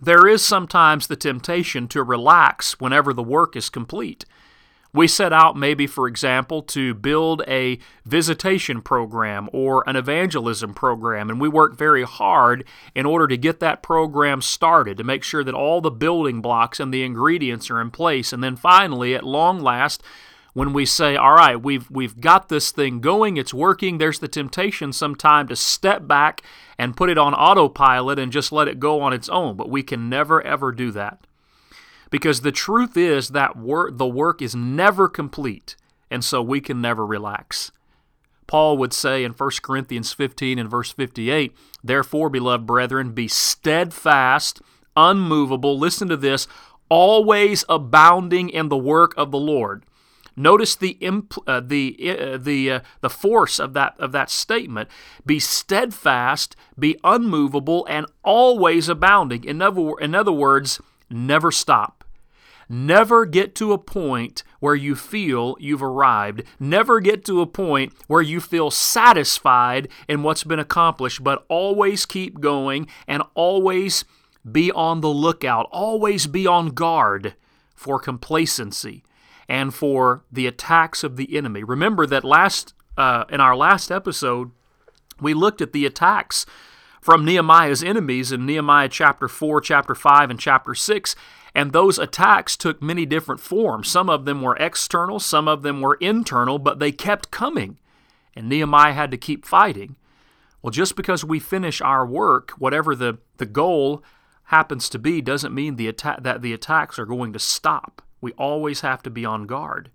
there 0.00 0.28
is 0.28 0.42
sometimes 0.44 1.08
the 1.08 1.16
temptation 1.16 1.88
to 1.88 2.04
relax 2.04 2.78
whenever 2.78 3.12
the 3.12 3.24
work 3.24 3.56
is 3.56 3.70
complete. 3.70 4.24
We 4.94 5.08
set 5.08 5.32
out, 5.32 5.56
maybe, 5.56 5.86
for 5.86 6.06
example, 6.06 6.60
to 6.64 6.92
build 6.92 7.42
a 7.48 7.78
visitation 8.04 8.82
program 8.82 9.48
or 9.50 9.88
an 9.88 9.96
evangelism 9.96 10.74
program, 10.74 11.30
and 11.30 11.40
we 11.40 11.48
work 11.48 11.78
very 11.78 12.02
hard 12.02 12.64
in 12.94 13.06
order 13.06 13.26
to 13.26 13.38
get 13.38 13.58
that 13.60 13.82
program 13.82 14.42
started, 14.42 14.98
to 14.98 15.04
make 15.04 15.24
sure 15.24 15.42
that 15.44 15.54
all 15.54 15.80
the 15.80 15.90
building 15.90 16.42
blocks 16.42 16.78
and 16.78 16.92
the 16.92 17.04
ingredients 17.04 17.70
are 17.70 17.80
in 17.80 17.90
place. 17.90 18.34
And 18.34 18.44
then 18.44 18.54
finally, 18.54 19.14
at 19.14 19.24
long 19.24 19.60
last, 19.60 20.02
when 20.52 20.74
we 20.74 20.84
say, 20.84 21.16
all 21.16 21.32
right, 21.32 21.56
we've, 21.56 21.90
we've 21.90 22.20
got 22.20 22.50
this 22.50 22.70
thing 22.70 23.00
going, 23.00 23.38
it's 23.38 23.54
working, 23.54 23.96
there's 23.96 24.18
the 24.18 24.28
temptation 24.28 24.92
sometime 24.92 25.48
to 25.48 25.56
step 25.56 26.06
back 26.06 26.42
and 26.78 26.94
put 26.94 27.08
it 27.08 27.16
on 27.16 27.32
autopilot 27.32 28.18
and 28.18 28.30
just 28.30 28.52
let 28.52 28.68
it 28.68 28.78
go 28.78 29.00
on 29.00 29.14
its 29.14 29.30
own. 29.30 29.56
But 29.56 29.70
we 29.70 29.82
can 29.82 30.10
never, 30.10 30.42
ever 30.42 30.70
do 30.70 30.90
that. 30.90 31.26
Because 32.12 32.42
the 32.42 32.52
truth 32.52 32.96
is 32.96 33.30
that 33.30 33.54
the 33.56 34.06
work 34.06 34.40
is 34.40 34.54
never 34.54 35.08
complete, 35.08 35.74
and 36.12 36.22
so 36.24 36.40
we 36.40 36.60
can 36.60 36.80
never 36.80 37.04
relax. 37.04 37.72
Paul 38.46 38.78
would 38.78 38.92
say 38.92 39.24
in 39.24 39.32
1 39.32 39.50
Corinthians 39.62 40.12
15 40.12 40.60
and 40.60 40.70
verse 40.70 40.92
58, 40.92 41.56
Therefore, 41.82 42.30
beloved 42.30 42.66
brethren, 42.66 43.10
be 43.10 43.26
steadfast, 43.26 44.62
unmovable, 44.96 45.76
listen 45.76 46.08
to 46.08 46.16
this, 46.16 46.46
always 46.88 47.64
abounding 47.68 48.48
in 48.48 48.68
the 48.68 48.76
work 48.76 49.14
of 49.16 49.32
the 49.32 49.38
Lord 49.38 49.84
Notice 50.36 50.76
the 50.76 50.96
uh, 51.46 51.60
the 51.60 52.16
uh, 52.18 52.38
the 52.38 52.70
uh, 52.70 52.80
the 53.02 53.10
force 53.10 53.58
of 53.58 53.74
that 53.74 53.94
of 53.98 54.12
that 54.12 54.30
statement. 54.30 54.88
Be 55.26 55.38
steadfast, 55.38 56.56
be 56.78 56.98
unmovable, 57.04 57.86
and 57.88 58.06
always 58.22 58.88
abounding. 58.88 59.44
In 59.44 59.60
other 59.60 59.92
in 60.00 60.14
other 60.14 60.32
words, 60.32 60.80
never 61.10 61.52
stop. 61.52 62.01
Never 62.74 63.26
get 63.26 63.54
to 63.56 63.74
a 63.74 63.78
point 63.78 64.42
where 64.58 64.74
you 64.74 64.96
feel 64.96 65.58
you've 65.60 65.82
arrived. 65.82 66.42
Never 66.58 67.00
get 67.00 67.22
to 67.26 67.42
a 67.42 67.46
point 67.46 67.92
where 68.06 68.22
you 68.22 68.40
feel 68.40 68.70
satisfied 68.70 69.88
in 70.08 70.22
what's 70.22 70.42
been 70.42 70.58
accomplished, 70.58 71.22
but 71.22 71.44
always 71.50 72.06
keep 72.06 72.40
going 72.40 72.86
and 73.06 73.22
always 73.34 74.06
be 74.50 74.72
on 74.72 75.02
the 75.02 75.10
lookout. 75.10 75.68
Always 75.70 76.26
be 76.26 76.46
on 76.46 76.68
guard 76.68 77.34
for 77.74 78.00
complacency 78.00 79.02
and 79.46 79.74
for 79.74 80.24
the 80.32 80.46
attacks 80.46 81.04
of 81.04 81.18
the 81.18 81.36
enemy. 81.36 81.62
Remember 81.62 82.06
that 82.06 82.24
last 82.24 82.72
uh, 82.96 83.26
in 83.28 83.38
our 83.38 83.54
last 83.54 83.90
episode, 83.90 84.50
we 85.20 85.34
looked 85.34 85.60
at 85.60 85.74
the 85.74 85.84
attacks 85.84 86.46
from 87.02 87.24
Nehemiah's 87.24 87.82
enemies 87.82 88.30
in 88.30 88.46
Nehemiah 88.46 88.88
chapter 88.88 89.26
4, 89.26 89.60
chapter 89.60 89.94
5, 89.94 90.30
and 90.30 90.38
chapter 90.38 90.72
6. 90.72 91.16
And 91.52 91.72
those 91.72 91.98
attacks 91.98 92.56
took 92.56 92.80
many 92.80 93.04
different 93.04 93.40
forms. 93.40 93.88
Some 93.88 94.08
of 94.08 94.24
them 94.24 94.40
were 94.40 94.56
external, 94.56 95.18
some 95.18 95.48
of 95.48 95.62
them 95.62 95.80
were 95.80 95.96
internal, 95.96 96.60
but 96.60 96.78
they 96.78 96.92
kept 96.92 97.32
coming. 97.32 97.78
And 98.34 98.48
Nehemiah 98.48 98.94
had 98.94 99.10
to 99.10 99.18
keep 99.18 99.44
fighting. 99.44 99.96
Well, 100.62 100.70
just 100.70 100.94
because 100.94 101.24
we 101.24 101.40
finish 101.40 101.80
our 101.80 102.06
work, 102.06 102.52
whatever 102.52 102.94
the, 102.94 103.18
the 103.36 103.46
goal 103.46 104.02
happens 104.44 104.88
to 104.90 104.98
be, 104.98 105.20
doesn't 105.20 105.54
mean 105.54 105.74
the 105.74 105.88
atta- 105.88 106.20
that 106.22 106.40
the 106.40 106.52
attacks 106.52 107.00
are 107.00 107.04
going 107.04 107.32
to 107.32 107.38
stop. 107.40 108.00
We 108.20 108.30
always 108.32 108.82
have 108.82 109.02
to 109.02 109.10
be 109.10 109.24
on 109.24 109.46
guard. 109.46 109.90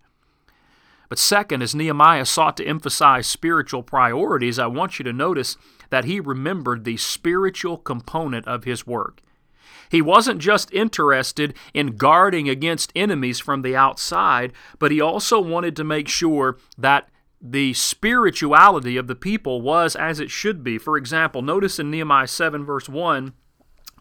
But 1.10 1.20
second, 1.20 1.62
as 1.62 1.74
Nehemiah 1.74 2.26
sought 2.26 2.58
to 2.58 2.66
emphasize 2.66 3.28
spiritual 3.28 3.84
priorities, 3.84 4.60
I 4.60 4.68
want 4.68 5.00
you 5.00 5.04
to 5.04 5.14
notice 5.14 5.58
that 5.90 6.06
he 6.06 6.20
remembered 6.20 6.84
the 6.84 6.98
spiritual 6.98 7.78
component 7.78 8.48
of 8.48 8.66
his 8.66 8.86
work. 8.86 9.22
He 9.90 10.02
wasn't 10.02 10.42
just 10.42 10.72
interested 10.74 11.54
in 11.74 11.96
guarding 11.96 12.50
against 12.50 12.92
enemies 12.96 13.40
from 13.40 13.62
the 13.62 13.76
outside, 13.76 14.52
but 14.80 14.92
he 14.92 15.00
also 15.00 15.40
wanted 15.40 15.76
to 15.78 15.84
make 15.84 16.10
sure 16.10 16.58
that 16.78 17.08
the 17.40 17.74
spirituality 17.74 18.98
of 18.98 19.08
the 19.08 19.16
people 19.16 19.62
was 19.62 19.96
as 19.96 20.20
it 20.20 20.32
should 20.32 20.64
be. 20.64 20.78
For 20.78 20.98
example, 20.98 21.42
notice 21.42 21.80
in 21.80 21.92
Nehemiah 21.92 22.28
7, 22.28 22.66
verse 22.66 22.90
1, 22.90 23.34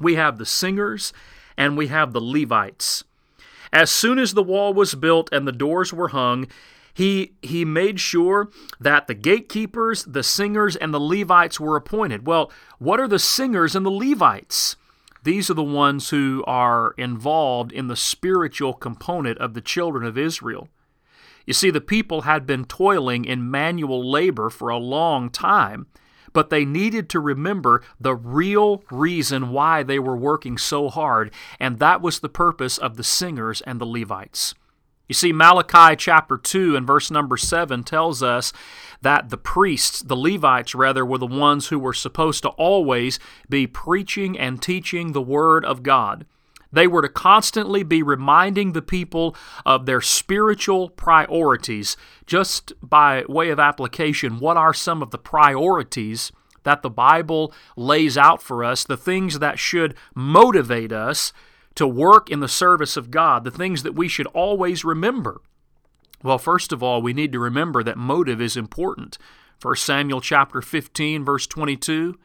we 0.01 0.15
have 0.17 0.39
the 0.39 0.47
singers 0.47 1.13
and 1.57 1.77
we 1.77 1.87
have 1.87 2.13
the 2.13 2.21
Levites. 2.21 3.05
As 3.73 3.91
soon 3.91 4.19
as 4.19 4.35
the 4.35 4.43
wall 4.43 4.73
was 4.73 4.95
built 4.95 5.29
and 5.33 5.47
the 5.47 5.53
doors 5.53 5.93
were 5.93 6.09
hung, 6.09 6.47
he, 6.97 7.35
he 7.43 7.67
made 7.67 8.01
sure 8.01 8.49
that 8.81 9.07
the 9.07 9.13
gatekeepers, 9.13 10.05
the 10.05 10.23
singers, 10.23 10.77
and 10.77 10.95
the 10.95 10.99
Levites 10.99 11.61
were 11.61 11.77
appointed. 11.77 12.27
Well, 12.27 12.51
what 12.79 13.01
are 13.01 13.07
the 13.07 13.19
singers 13.19 13.77
and 13.77 13.85
the 13.85 13.91
Levites? 13.91 14.77
These 15.23 15.51
are 15.51 15.55
the 15.55 15.63
ones 15.63 16.09
who 16.09 16.43
are 16.47 16.95
involved 16.97 17.71
in 17.71 17.89
the 17.89 17.97
spiritual 17.97 18.73
component 18.73 19.37
of 19.37 19.53
the 19.53 19.61
children 19.61 20.07
of 20.07 20.17
Israel. 20.17 20.69
You 21.45 21.53
see, 21.53 21.69
the 21.69 21.83
people 21.83 22.23
had 22.23 22.47
been 22.47 22.65
toiling 22.65 23.27
in 23.27 23.51
manual 23.51 24.11
labor 24.11 24.49
for 24.49 24.71
a 24.71 24.79
long 24.79 25.29
time, 25.29 25.89
but 26.33 26.49
they 26.49 26.65
needed 26.65 27.11
to 27.11 27.21
remember 27.21 27.83
the 28.01 28.15
real 28.15 28.83
reason 28.91 29.51
why 29.51 29.83
they 29.83 29.99
were 29.99 30.17
working 30.17 30.57
so 30.57 30.89
hard, 30.89 31.31
and 31.61 31.79
that 31.79 32.01
was 32.01 32.21
the 32.21 32.31
purpose 32.31 32.79
of 32.79 32.97
the 32.97 33.05
singers 33.05 33.61
and 33.61 33.79
the 33.79 33.85
Levites. 33.85 34.55
You 35.09 35.15
see, 35.15 35.33
Malachi 35.33 35.95
chapter 35.97 36.37
2 36.37 36.75
and 36.75 36.87
verse 36.87 37.11
number 37.11 37.37
7 37.37 37.85
tells 37.85 38.23
us 38.23 38.53
that 39.03 39.31
the 39.31 39.39
priests, 39.39 40.03
the 40.03 40.17
Levites 40.17 40.75
rather, 40.75 41.05
were 41.07 41.19
the 41.19 41.27
ones 41.27 41.69
who 41.69 41.79
were 41.79 41.93
supposed 41.93 42.43
to 42.43 42.49
always 42.51 43.19
be 43.49 43.67
preaching 43.67 44.39
and 44.39 44.61
teaching 44.61 45.13
the 45.13 45.23
Word 45.23 45.65
of 45.65 45.83
God. 45.83 46.27
They 46.73 46.89
were 46.89 47.03
to 47.03 47.09
constantly 47.09 47.85
be 47.85 48.03
reminding 48.03 48.73
the 48.73 48.83
people 48.83 49.37
of 49.65 49.87
their 49.87 50.01
spiritual 50.01 50.91
priorities. 50.91 51.97
Just 52.27 52.73
by 52.83 53.25
way 53.29 53.51
of 53.51 53.61
application, 53.61 54.41
what 54.41 54.57
are 54.57 54.75
some 54.75 55.03
of 55.03 55.13
the 55.13 55.19
priorities 55.19 56.33
that 56.65 56.83
the 56.83 56.91
Bible 56.91 57.55
lays 57.77 58.19
out 58.19 58.43
for 58.43 58.65
us, 58.65 58.83
the 58.83 58.97
things 58.97 59.39
that 59.39 59.59
should 59.59 59.95
motivate 60.17 60.93
us 60.93 61.33
to 61.77 61.87
work 61.87 62.31
in 62.31 62.41
the 62.41 62.49
service 62.49 62.97
of 62.97 63.11
God, 63.11 63.45
the 63.45 63.51
things 63.51 63.83
that 63.85 63.95
we 63.95 64.09
should 64.09 64.27
always 64.29 64.85
remember? 64.85 65.41
Well, 66.23 66.39
first 66.39 66.73
of 66.73 66.83
all, 66.83 67.01
we 67.01 67.13
need 67.13 67.33
to 67.33 67.39
remember 67.39 67.83
that 67.85 67.97
motive 67.97 68.41
is 68.41 68.57
important. 68.57 69.19
1 69.63 69.77
Samuel 69.77 70.21
chapter 70.21 70.61
15 70.61 71.25
verse 71.25 71.47
22, 71.47 72.19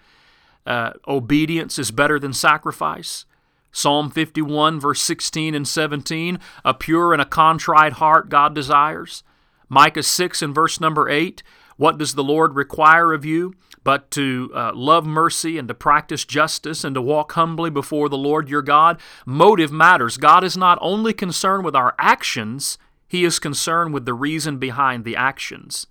uh, 0.65 0.93
obedience 1.07 1.77
is 1.77 1.91
better 1.91 2.19
than 2.19 2.33
sacrifice. 2.33 3.25
Psalm 3.71 4.09
51 4.09 4.79
verse 4.79 5.01
16 5.01 5.55
and 5.55 5.67
17, 5.67 6.39
a 6.65 6.73
pure 6.73 7.13
and 7.13 7.21
a 7.21 7.25
contrite 7.25 7.93
heart 7.93 8.29
God 8.29 8.53
desires. 8.53 9.23
Micah 9.69 10.03
6 10.03 10.41
and 10.41 10.53
verse 10.53 10.81
number 10.81 11.07
8, 11.07 11.41
what 11.77 11.97
does 11.97 12.15
the 12.15 12.23
Lord 12.23 12.55
require 12.55 13.13
of 13.13 13.23
you? 13.23 13.55
But 13.83 14.11
to 14.11 14.51
uh, 14.53 14.71
love 14.75 15.05
mercy 15.05 15.57
and 15.57 15.67
to 15.67 15.73
practice 15.73 16.23
justice 16.23 16.83
and 16.83 16.93
to 16.93 17.01
walk 17.01 17.31
humbly 17.31 17.69
before 17.69 18.09
the 18.09 18.17
Lord 18.17 18.47
your 18.47 18.61
God. 18.61 18.99
Motive 19.25 19.71
matters. 19.71 20.17
God 20.17 20.43
is 20.43 20.55
not 20.55 20.77
only 20.81 21.13
concerned 21.13 21.65
with 21.65 21.75
our 21.75 21.95
actions, 21.97 22.77
He 23.07 23.25
is 23.25 23.39
concerned 23.39 23.93
with 23.93 24.05
the 24.05 24.13
reason 24.13 24.57
behind 24.57 25.03
the 25.03 25.15
actions. 25.15 25.87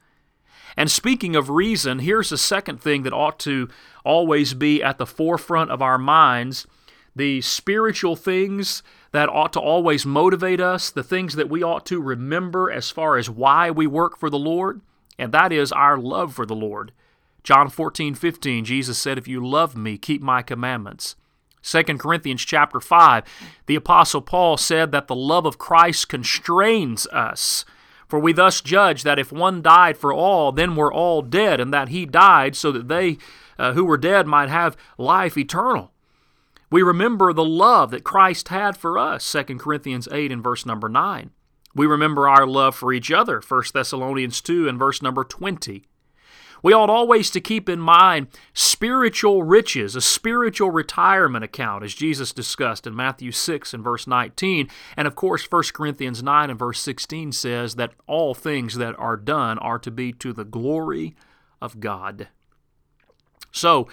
And 0.76 0.88
speaking 0.90 1.35
of 1.35 1.50
reason, 1.50 1.99
here's 1.99 2.30
a 2.30 2.38
second 2.38 2.80
thing 2.80 3.02
that 3.02 3.12
ought 3.12 3.40
to 3.40 3.68
always 4.04 4.54
be 4.54 4.82
at 4.82 4.99
the 4.99 5.06
forefront 5.06 5.70
of 5.70 5.82
our 5.82 5.99
minds 5.99 6.66
the 7.16 7.40
spiritual 7.40 8.14
things 8.14 8.85
that 9.11 9.28
ought 9.28 9.52
to 9.52 9.59
always 9.59 10.06
motivate 10.06 10.61
us, 10.61 10.90
the 10.90 11.02
things 11.02 11.35
that 11.35 11.50
we 11.50 11.61
ought 11.61 11.85
to 11.85 12.00
remember 12.00 12.70
as 12.70 12.92
far 12.92 13.16
as 13.18 13.28
why 13.28 13.68
we 13.68 13.85
work 13.85 14.16
for 14.16 14.30
the 14.30 14.38
Lord 14.38 14.80
and 15.20 15.32
that 15.32 15.52
is 15.52 15.70
our 15.70 15.99
love 15.99 16.35
for 16.35 16.47
the 16.47 16.56
Lord. 16.56 16.92
John 17.42 17.68
14, 17.68 18.14
15, 18.14 18.64
Jesus 18.64 18.99
said, 18.99 19.18
If 19.18 19.28
you 19.28 19.47
love 19.47 19.76
me, 19.76 19.99
keep 19.99 20.23
my 20.23 20.42
commandments. 20.42 21.16
2 21.62 21.82
Corinthians 21.99 22.44
chapter 22.44 22.80
5, 22.80 23.25
the 23.66 23.76
Apostle 23.76 24.23
Paul 24.23 24.56
said 24.56 24.92
that 24.92 25.09
the 25.09 25.14
love 25.14 25.44
of 25.44 25.59
Christ 25.59 26.09
constrains 26.09 27.06
us. 27.09 27.64
For 28.09 28.18
we 28.18 28.32
thus 28.32 28.61
judge 28.61 29.02
that 29.04 29.18
if 29.18 29.30
one 29.30 29.62
died 29.62 29.97
for 29.97 30.12
all, 30.12 30.52
then 30.52 30.75
we're 30.75 30.92
all 30.92 31.23
dead, 31.23 31.61
and 31.61 31.73
that 31.73 31.90
he 31.90 32.06
died 32.06 32.56
so 32.56 32.73
that 32.73 32.88
they 32.88 33.18
uh, 33.59 33.75
who 33.75 33.85
were 33.85 33.99
dead 33.99 34.26
might 34.26 34.49
have 34.49 34.76
life 34.99 35.37
eternal. 35.37 35.92
We 36.70 36.82
remember 36.82 37.32
the 37.32 37.44
love 37.44 37.90
that 37.90 38.04
Christ 38.04 38.49
had 38.49 38.76
for 38.76 38.97
us, 38.99 39.30
2 39.30 39.59
Corinthians 39.59 40.09
8 40.11 40.32
and 40.32 40.42
verse 40.42 40.64
number 40.64 40.88
9. 40.88 41.30
We 41.75 41.87
remember 41.87 42.28
our 42.28 42.47
love 42.47 42.75
for 42.75 42.92
each 42.92 43.12
other, 43.12 43.40
1 43.40 43.62
Thessalonians 43.73 44.40
2 44.40 44.68
and 44.68 44.78
verse 44.78 45.02
number 45.02 45.23
20. 45.25 45.85
We 46.62 46.73
ought 46.73 46.90
always 46.90 47.31
to 47.31 47.40
keep 47.40 47.69
in 47.69 47.81
mind 47.81 48.29
spiritual 48.52 49.43
riches, 49.43 49.97
a 49.97 50.00
spiritual 50.00 50.71
retirement 50.71 51.45
account, 51.45 51.85
as 51.85 51.95
Jesus 51.95 52.33
discussed 52.33 52.87
in 52.87 52.95
Matthew 52.95 53.33
6 53.33 53.73
and 53.75 53.83
verse 53.83 54.07
19. 54.07 54.69
And 54.97 55.07
of 55.07 55.14
course, 55.14 55.47
1 55.50 55.62
Corinthians 55.73 56.23
9 56.23 56.50
and 56.50 56.59
verse 56.59 56.81
16 56.81 57.33
says 57.33 57.76
that 57.76 57.95
all 58.07 58.35
things 58.35 58.75
that 58.76 58.99
are 58.99 59.17
done 59.17 59.59
are 59.59 59.79
to 59.79 59.90
be 59.90 60.12
to 60.14 60.33
the 60.33 60.45
glory 60.45 61.14
of 61.61 61.81
God. 61.81 62.29
So, 63.52 63.88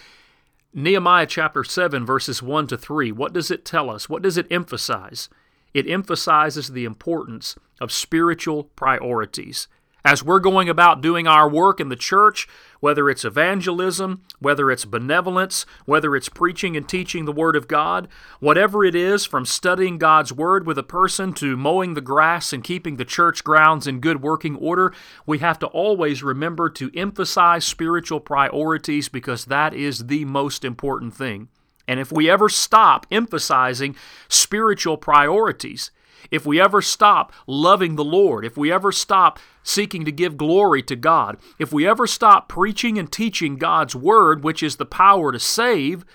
Nehemiah 0.73 1.25
chapter 1.25 1.63
7, 1.63 2.05
verses 2.05 2.43
1 2.43 2.67
to 2.67 2.77
3, 2.77 3.11
what 3.11 3.33
does 3.33 3.49
it 3.49 3.65
tell 3.65 3.89
us? 3.89 4.07
What 4.07 4.21
does 4.21 4.37
it 4.37 4.51
emphasize? 4.51 5.29
It 5.73 5.89
emphasizes 5.89 6.69
the 6.69 6.85
importance 6.85 7.55
of 7.79 7.91
spiritual 7.91 8.65
priorities. 8.75 9.67
As 10.07 10.23
we're 10.23 10.39
going 10.39 10.69
about 10.69 11.01
doing 11.01 11.27
our 11.27 11.49
work 11.49 11.81
in 11.81 11.89
the 11.89 11.97
church, 11.97 12.47
whether 12.79 13.09
it's 13.09 13.25
evangelism, 13.25 14.21
whether 14.39 14.71
it's 14.71 14.85
benevolence, 14.85 15.65
whether 15.83 16.15
it's 16.15 16.29
preaching 16.29 16.77
and 16.77 16.87
teaching 16.87 17.25
the 17.25 17.33
Word 17.33 17.57
of 17.57 17.67
God, 17.67 18.07
whatever 18.39 18.85
it 18.85 18.95
is, 18.95 19.25
from 19.25 19.45
studying 19.45 19.97
God's 19.97 20.31
Word 20.31 20.65
with 20.65 20.77
a 20.77 20.81
person 20.81 21.33
to 21.33 21.57
mowing 21.57 21.93
the 21.93 21.99
grass 21.99 22.53
and 22.53 22.63
keeping 22.63 22.95
the 22.95 23.03
church 23.03 23.43
grounds 23.43 23.85
in 23.85 23.99
good 23.99 24.21
working 24.21 24.55
order, 24.55 24.93
we 25.25 25.39
have 25.39 25.59
to 25.59 25.67
always 25.67 26.23
remember 26.23 26.69
to 26.69 26.89
emphasize 26.95 27.65
spiritual 27.65 28.21
priorities 28.21 29.09
because 29.09 29.43
that 29.43 29.73
is 29.73 30.07
the 30.07 30.23
most 30.23 30.63
important 30.63 31.15
thing. 31.15 31.49
And 31.85 31.99
if 31.99 32.13
we 32.13 32.29
ever 32.29 32.47
stop 32.47 33.05
emphasizing 33.11 33.93
spiritual 34.29 34.95
priorities, 34.95 35.91
if 36.31 36.45
we 36.45 36.59
ever 36.59 36.81
stop 36.81 37.31
loving 37.45 37.95
the 37.95 38.03
Lord, 38.03 38.45
if 38.45 38.57
we 38.57 38.71
ever 38.71 38.91
stop 38.91 39.39
seeking 39.63 40.05
to 40.05 40.11
give 40.11 40.37
glory 40.37 40.81
to 40.83 40.95
God, 40.95 41.37
if 41.59 41.71
we 41.71 41.87
ever 41.87 42.07
stop 42.07 42.47
preaching 42.47 42.97
and 42.97 43.11
teaching 43.11 43.57
God's 43.57 43.95
Word, 43.95 44.43
which 44.43 44.63
is 44.63 44.77
the 44.77 44.85
power 44.85 45.31
to 45.31 45.39
save, 45.39 46.05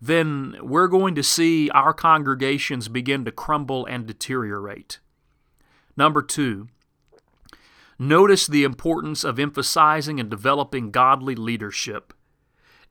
then 0.00 0.56
we're 0.62 0.88
going 0.88 1.14
to 1.14 1.22
see 1.22 1.68
our 1.70 1.92
congregations 1.92 2.88
begin 2.88 3.24
to 3.24 3.32
crumble 3.32 3.84
and 3.86 4.06
deteriorate. 4.06 4.98
Number 5.96 6.22
two, 6.22 6.68
notice 7.98 8.46
the 8.46 8.64
importance 8.64 9.24
of 9.24 9.38
emphasizing 9.38 10.18
and 10.18 10.30
developing 10.30 10.90
godly 10.90 11.34
leadership. 11.34 12.14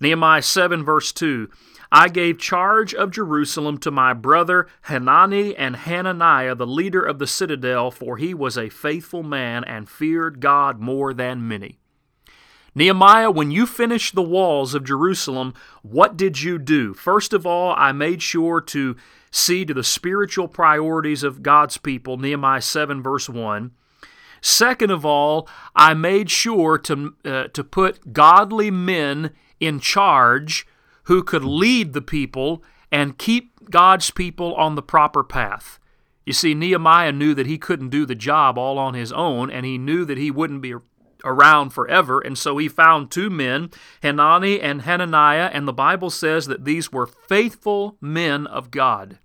Nehemiah 0.01 0.41
7, 0.41 0.83
verse 0.83 1.11
2 1.11 1.49
I 1.91 2.07
gave 2.07 2.37
charge 2.37 2.93
of 2.93 3.11
Jerusalem 3.11 3.79
to 3.79 3.91
my 3.91 4.13
brother 4.13 4.67
Hanani 4.83 5.55
and 5.55 5.75
Hananiah, 5.75 6.55
the 6.55 6.67
leader 6.67 7.01
of 7.03 7.19
the 7.19 7.27
citadel, 7.27 7.89
for 7.89 8.17
he 8.17 8.33
was 8.33 8.57
a 8.57 8.69
faithful 8.69 9.23
man 9.23 9.63
and 9.63 9.89
feared 9.89 10.39
God 10.39 10.79
more 10.79 11.13
than 11.13 11.47
many. 11.47 11.79
Nehemiah, 12.75 13.31
when 13.31 13.49
you 13.49 13.65
finished 13.65 14.13
the 14.13 14.21
walls 14.21 14.75
of 14.75 14.83
Jerusalem, 14.83 15.55
what 15.81 16.15
did 16.15 16.41
you 16.41 16.59
do? 16.59 16.93
First 16.93 17.33
of 17.33 17.45
all, 17.45 17.73
I 17.75 17.91
made 17.91 18.21
sure 18.21 18.61
to 18.61 18.95
see 19.31 19.65
to 19.65 19.73
the 19.73 19.83
spiritual 19.83 20.47
priorities 20.47 21.23
of 21.23 21.41
God's 21.41 21.77
people, 21.77 22.17
Nehemiah 22.17 22.61
7, 22.61 23.01
verse 23.01 23.27
1. 23.27 23.71
Second 24.41 24.91
of 24.91 25.05
all, 25.05 25.49
I 25.75 25.95
made 25.95 26.29
sure 26.29 26.77
to, 26.77 27.15
uh, 27.25 27.47
to 27.47 27.63
put 27.63 28.13
godly 28.13 28.71
men 28.71 29.31
in 29.59 29.79
charge 29.79 30.65
who 31.03 31.23
could 31.23 31.43
lead 31.43 31.93
the 31.93 32.01
people 32.01 32.63
and 32.91 33.17
keep 33.17 33.69
God's 33.69 34.11
people 34.11 34.55
on 34.55 34.75
the 34.75 34.81
proper 34.81 35.23
path. 35.23 35.79
You 36.25 36.33
see, 36.33 36.53
Nehemiah 36.53 37.11
knew 37.11 37.33
that 37.33 37.47
he 37.47 37.57
couldn't 37.57 37.89
do 37.89 38.05
the 38.05 38.15
job 38.15 38.57
all 38.57 38.77
on 38.77 38.93
his 38.93 39.11
own, 39.11 39.49
and 39.49 39.65
he 39.65 39.77
knew 39.77 40.05
that 40.05 40.17
he 40.17 40.29
wouldn't 40.29 40.61
be 40.61 40.75
around 41.23 41.71
forever, 41.71 42.19
and 42.19 42.37
so 42.37 42.57
he 42.57 42.67
found 42.67 43.11
two 43.11 43.29
men, 43.29 43.71
Hanani 44.01 44.61
and 44.61 44.83
Hananiah, 44.83 45.49
and 45.51 45.67
the 45.67 45.73
Bible 45.73 46.09
says 46.09 46.45
that 46.47 46.65
these 46.65 46.91
were 46.91 47.07
faithful 47.07 47.97
men 47.99 48.47
of 48.47 48.71
God. 48.71 49.19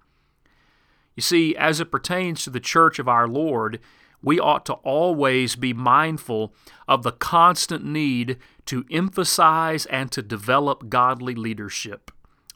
You 1.14 1.21
see, 1.21 1.55
as 1.57 1.81
it 1.81 1.93
pertains 1.93 2.43
to 2.45 2.50
the 2.50 2.61
church 2.61 2.99
of 2.99 3.09
our 3.09 3.29
Lord, 3.29 3.81
we 4.25 4.40
ought 4.40 4.64
to 4.66 4.73
always 4.75 5.54
be 5.54 5.75
mindful 5.75 6.54
of 6.88 7.02
the 7.02 7.12
constant 7.12 7.85
need 7.85 8.38
to 8.66 8.85
emphasize 8.90 9.85
and 9.87 10.11
to 10.12 10.23
develop 10.23 10.88
godly 10.88 11.35
leadership. 11.35 12.11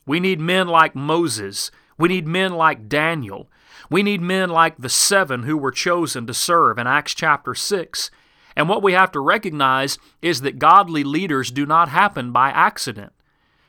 We 0.07 0.19
need 0.19 0.41
men 0.41 0.67
like 0.67 0.95
Moses. 0.95 1.71
We 1.99 2.09
need 2.09 2.27
men 2.27 2.55
like 2.55 2.89
Daniel. 2.89 3.51
We 3.91 4.03
need 4.03 4.23
men 4.23 4.49
like 4.49 4.79
the 4.79 4.89
seven 4.89 5.43
who 5.43 5.59
were 5.59 5.71
chosen 5.71 6.27
to 6.27 6.35
serve 6.35 6.79
in 6.79 6.87
Acts 6.87 7.15
chapter 7.15 7.55
6. 7.55 8.11
And 8.57 8.69
what 8.69 8.83
we 8.83 8.95
have 8.95 9.13
to 9.13 9.21
recognize 9.21 9.99
is 10.23 10.41
that 10.41 10.59
godly 10.59 11.05
leaders 11.05 11.51
do 11.51 11.67
not 11.67 11.91
happen 11.91 12.33
by 12.33 12.49
accident. 12.49 13.13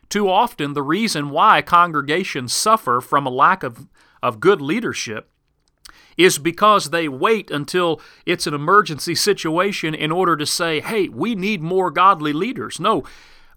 Too 0.08 0.30
often, 0.30 0.74
the 0.74 0.82
reason 0.82 1.30
why 1.30 1.62
congregations 1.62 2.54
suffer 2.54 3.02
from 3.02 3.28
a 3.28 3.30
lack 3.30 3.62
of, 3.62 3.88
of 4.24 4.40
good 4.40 4.62
leadership 4.62 5.30
is 6.20 6.38
because 6.38 6.90
they 6.90 7.08
wait 7.08 7.50
until 7.50 8.02
it's 8.26 8.46
an 8.46 8.54
emergency 8.54 9.16
situation 9.16 9.96
in 9.96 10.12
order 10.12 10.36
to 10.36 10.46
say, 10.46 10.82
hey, 10.82 11.08
we 11.08 11.34
need 11.34 11.62
more 11.62 11.90
godly 11.90 12.34
leaders. 12.34 12.78
No, 12.78 13.06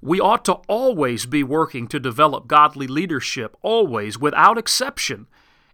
we 0.00 0.20
ought 0.20 0.44
to 0.44 0.60
always 0.68 1.26
be 1.26 1.42
working 1.42 1.88
to 1.88 1.98
develop 1.98 2.46
godly 2.46 2.86
leadership, 2.86 3.56
always, 3.62 4.16
without 4.16 4.58
exception. 4.58 5.26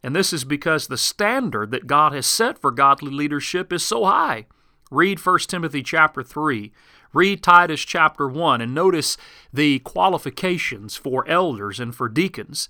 And 0.02 0.16
this 0.16 0.32
is 0.32 0.44
because 0.44 0.86
the 0.86 0.96
standard 0.96 1.72
that 1.72 1.86
God 1.86 2.14
has 2.14 2.24
set 2.26 2.58
for 2.58 2.70
godly 2.70 3.12
leadership 3.12 3.70
is 3.70 3.84
so 3.84 4.06
high. 4.06 4.46
Read 4.90 5.18
1 5.18 5.38
Timothy 5.40 5.82
chapter 5.82 6.22
3. 6.22 6.72
Read 7.12 7.42
Titus 7.42 7.82
chapter 7.82 8.26
1 8.26 8.62
and 8.62 8.74
notice 8.74 9.18
the 9.52 9.80
qualifications 9.80 10.96
for 10.96 11.28
elders 11.28 11.80
and 11.80 11.94
for 11.94 12.08
deacons. 12.08 12.66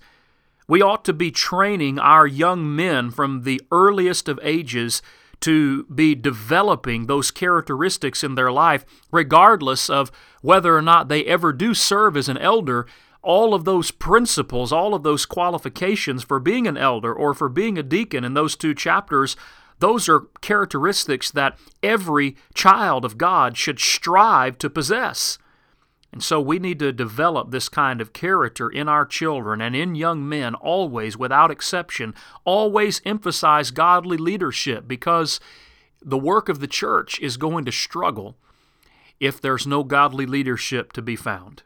We 0.69 0.83
ought 0.83 1.03
to 1.05 1.13
be 1.13 1.31
training 1.31 1.97
our 1.97 2.27
young 2.27 2.75
men 2.75 3.09
from 3.09 3.41
the 3.41 3.59
earliest 3.71 4.29
of 4.29 4.39
ages 4.43 5.01
to 5.39 5.85
be 5.85 6.13
developing 6.13 7.07
those 7.07 7.31
characteristics 7.31 8.23
in 8.23 8.35
their 8.35 8.51
life, 8.51 8.85
regardless 9.11 9.89
of 9.89 10.11
whether 10.43 10.77
or 10.77 10.83
not 10.83 11.07
they 11.07 11.25
ever 11.25 11.53
do 11.53 11.73
serve 11.73 12.15
as 12.15 12.29
an 12.29 12.37
elder. 12.37 12.85
All 13.23 13.55
of 13.55 13.65
those 13.65 13.89
principles, 13.89 14.71
all 14.71 14.93
of 14.93 15.01
those 15.01 15.25
qualifications 15.25 16.23
for 16.23 16.39
being 16.39 16.67
an 16.67 16.77
elder 16.77 17.11
or 17.11 17.33
for 17.33 17.49
being 17.49 17.79
a 17.79 17.83
deacon 17.83 18.23
in 18.23 18.35
those 18.35 18.55
two 18.55 18.75
chapters, 18.75 19.35
those 19.79 20.07
are 20.07 20.27
characteristics 20.41 21.31
that 21.31 21.57
every 21.81 22.35
child 22.53 23.05
of 23.05 23.17
God 23.17 23.57
should 23.57 23.79
strive 23.79 24.59
to 24.59 24.69
possess. 24.69 25.39
And 26.11 26.23
so 26.23 26.41
we 26.41 26.57
need 26.57 26.79
to 26.79 26.91
develop 26.91 27.51
this 27.51 27.69
kind 27.69 28.01
of 28.01 28.13
character 28.13 28.69
in 28.69 28.89
our 28.89 29.05
children 29.05 29.61
and 29.61 29.75
in 29.75 29.93
young 29.93 30.27
men, 30.27 30.55
always, 30.55 31.15
without 31.15 31.51
exception. 31.51 32.15
Always 32.45 33.01
emphasize 33.05 33.69
godly 33.69 34.17
leadership 34.17 34.87
because 34.87 35.39
the 36.01 36.17
work 36.17 36.49
of 36.49 36.59
the 36.59 36.67
church 36.67 37.19
is 37.19 37.37
going 37.37 37.65
to 37.65 37.71
struggle 37.71 38.37
if 39.19 39.39
there's 39.39 39.67
no 39.67 39.83
godly 39.83 40.25
leadership 40.25 40.93
to 40.93 41.01
be 41.01 41.15
found. 41.15 41.63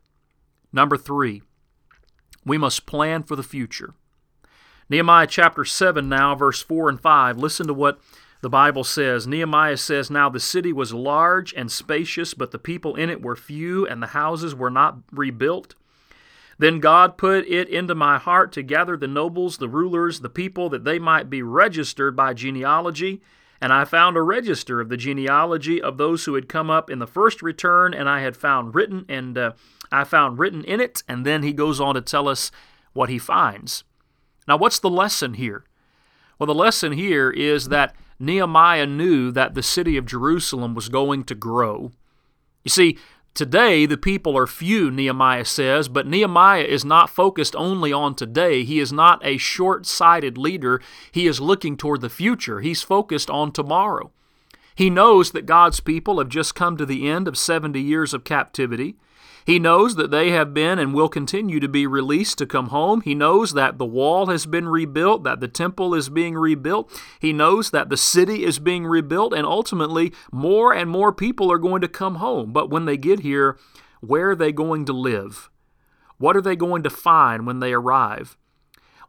Number 0.74 0.98
three, 0.98 1.42
we 2.46 2.58
must 2.58 2.86
plan 2.86 3.24
for 3.24 3.36
the 3.36 3.44
future. 3.44 3.94
Nehemiah 4.90 5.28
chapter 5.28 5.64
7, 5.64 6.10
now, 6.10 6.36
verse 6.36 6.62
4 6.62 6.90
and 6.90 7.00
5. 7.00 7.38
Listen 7.38 7.68
to 7.68 7.74
what 7.74 8.02
the 8.44 8.50
Bible 8.50 8.84
says 8.84 9.26
Nehemiah 9.26 9.78
says, 9.78 10.12
Now 10.12 10.28
the 10.28 10.38
city 10.38 10.74
was 10.74 10.94
large 10.94 11.54
and 11.54 11.72
spacious, 11.72 12.34
but 12.34 12.52
the 12.52 12.60
people 12.60 12.94
in 12.94 13.10
it 13.10 13.22
were 13.22 13.38
few, 13.38 13.88
and 13.88 14.04
the 14.04 14.08
houses 14.08 14.54
were 14.54 14.70
not 14.70 14.98
rebuilt. 15.14 15.76
Then 16.58 16.82
God 16.82 17.18
put 17.18 17.48
it 17.48 17.70
into 17.70 17.96
my 17.96 18.18
heart 18.18 18.52
to 18.52 18.62
gather 18.62 18.98
the 18.98 19.08
nobles, 19.08 19.60
the 19.60 19.70
rulers, 19.70 20.20
the 20.20 20.30
people, 20.30 20.70
that 20.72 20.84
they 20.84 21.00
might 21.00 21.30
be 21.30 21.42
registered 21.42 22.18
by 22.18 22.34
genealogy. 22.34 23.22
And 23.62 23.72
I 23.72 23.86
found 23.86 24.18
a 24.18 24.22
register 24.22 24.82
of 24.82 24.90
the 24.90 24.98
genealogy 24.98 25.82
of 25.82 25.98
those 25.98 26.26
who 26.26 26.34
had 26.34 26.50
come 26.50 26.70
up 26.70 26.90
in 26.90 27.00
the 27.00 27.08
first 27.08 27.42
return, 27.42 27.94
and 27.94 28.10
I 28.10 28.20
had 28.20 28.36
found 28.36 28.76
written, 28.76 29.06
and 29.08 29.38
uh, 29.38 29.52
I 29.90 30.04
found 30.04 30.38
written 30.38 30.66
in 30.66 30.82
it. 30.82 31.02
And 31.08 31.26
then 31.26 31.44
he 31.44 31.54
goes 31.54 31.80
on 31.80 31.96
to 31.96 32.02
tell 32.02 32.28
us 32.28 32.52
what 32.92 33.08
he 33.08 33.20
finds. 33.20 33.86
Now, 34.50 34.58
what's 34.58 34.80
the 34.80 34.90
lesson 34.90 35.36
here? 35.36 35.64
Well, 36.38 36.48
the 36.48 36.54
lesson 36.54 36.92
here 36.92 37.32
is 37.32 37.70
that 37.70 37.96
Nehemiah 38.20 38.86
knew 38.86 39.32
that 39.32 39.54
the 39.54 39.64
city 39.64 39.98
of 39.98 40.06
Jerusalem 40.06 40.76
was 40.76 40.90
going 40.90 41.24
to 41.26 41.36
grow. 41.36 41.92
You 42.64 42.70
see, 42.70 42.98
today 43.34 43.86
the 43.86 43.98
people 43.98 44.38
are 44.38 44.48
few, 44.48 44.90
Nehemiah 44.92 45.46
says, 45.46 45.88
but 45.88 46.08
Nehemiah 46.08 46.64
is 46.64 46.86
not 46.86 47.10
focused 47.10 47.56
only 47.56 47.92
on 47.92 48.16
today. 48.16 48.64
He 48.64 48.80
is 48.80 48.94
not 48.94 49.26
a 49.26 49.38
short 49.38 49.86
sighted 49.86 50.38
leader. 50.38 50.82
He 51.12 51.28
is 51.28 51.42
looking 51.42 51.78
toward 51.78 52.02
the 52.02 52.10
future. 52.10 52.62
He's 52.62 52.84
focused 52.84 53.30
on 53.30 53.52
tomorrow. 53.52 54.12
He 54.76 54.90
knows 54.90 55.32
that 55.32 55.46
God's 55.46 55.80
people 55.80 56.18
have 56.18 56.30
just 56.30 56.56
come 56.56 56.78
to 56.78 56.86
the 56.86 57.08
end 57.08 57.28
of 57.28 57.38
70 57.38 57.80
years 57.80 58.14
of 58.14 58.24
captivity. 58.24 58.96
He 59.46 59.60
knows 59.60 59.96
that 59.96 60.12
they 60.12 60.32
have 60.32 60.54
been 60.54 60.80
and 60.80 60.94
will 60.94 61.10
continue 61.10 61.60
to 61.60 61.68
be 61.68 61.86
released 61.86 62.38
to 62.38 62.46
come 62.46 62.70
home. 62.70 63.02
He 63.02 63.14
knows 63.14 63.54
that 63.54 63.78
the 63.78 63.86
wall 63.86 64.28
has 64.28 64.46
been 64.46 64.68
rebuilt, 64.68 65.24
that 65.24 65.40
the 65.40 65.48
temple 65.48 65.94
is 65.94 66.10
being 66.10 66.36
rebuilt. 66.36 66.92
He 67.20 67.34
knows 67.34 67.72
that 67.72 67.90
the 67.90 67.98
city 67.98 68.44
is 68.44 68.60
being 68.60 68.86
rebuilt, 68.86 69.34
and 69.34 69.46
ultimately, 69.46 70.14
more 70.32 70.74
and 70.74 70.90
more 70.90 71.12
people 71.12 71.52
are 71.52 71.58
going 71.58 71.82
to 71.82 71.88
come 71.88 72.16
home. 72.16 72.54
But 72.54 72.70
when 72.70 72.86
they 72.86 72.98
get 72.98 73.20
here, 73.20 73.58
where 74.00 74.32
are 74.32 74.36
they 74.36 74.52
going 74.52 74.86
to 74.86 74.94
live? 74.94 75.50
What 76.18 76.38
are 76.38 76.42
they 76.42 76.56
going 76.56 76.84
to 76.84 76.90
find 76.90 77.46
when 77.46 77.60
they 77.60 77.74
arrive? 77.74 78.38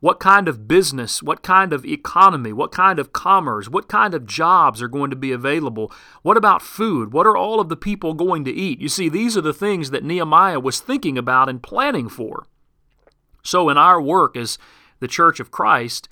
What 0.00 0.20
kind 0.20 0.48
of 0.48 0.68
business, 0.68 1.22
what 1.22 1.42
kind 1.42 1.72
of 1.72 1.84
economy, 1.84 2.52
what 2.52 2.72
kind 2.72 2.98
of 2.98 3.12
commerce, 3.12 3.68
what 3.68 3.88
kind 3.88 4.14
of 4.14 4.26
jobs 4.26 4.82
are 4.82 4.88
going 4.88 5.10
to 5.10 5.16
be 5.16 5.32
available? 5.32 5.92
What 6.22 6.36
about 6.36 6.62
food? 6.62 7.12
What 7.12 7.26
are 7.26 7.36
all 7.36 7.60
of 7.60 7.68
the 7.68 7.76
people 7.76 8.14
going 8.14 8.44
to 8.44 8.52
eat? 8.52 8.80
You 8.80 8.88
see, 8.88 9.08
these 9.08 9.36
are 9.36 9.42
the 9.42 9.54
things 9.54 9.90
that 9.90 10.04
Nehemiah 10.04 10.60
was 10.60 10.80
thinking 10.80 11.16
about 11.16 11.48
and 11.48 11.62
planning 11.62 12.08
for. 12.08 12.46
So, 13.42 13.68
in 13.68 13.78
our 13.78 14.00
work 14.00 14.36
as 14.36 14.58
the 15.00 15.08
Church 15.08 15.38
of 15.40 15.50
Christ, 15.50 16.08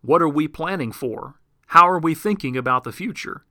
what 0.00 0.22
are 0.22 0.28
we 0.28 0.48
planning 0.48 0.92
for? 0.92 1.40
How 1.68 1.88
are 1.88 1.98
we 1.98 2.14
thinking 2.14 2.56
about 2.56 2.84
the 2.84 2.92
future? 2.92 3.44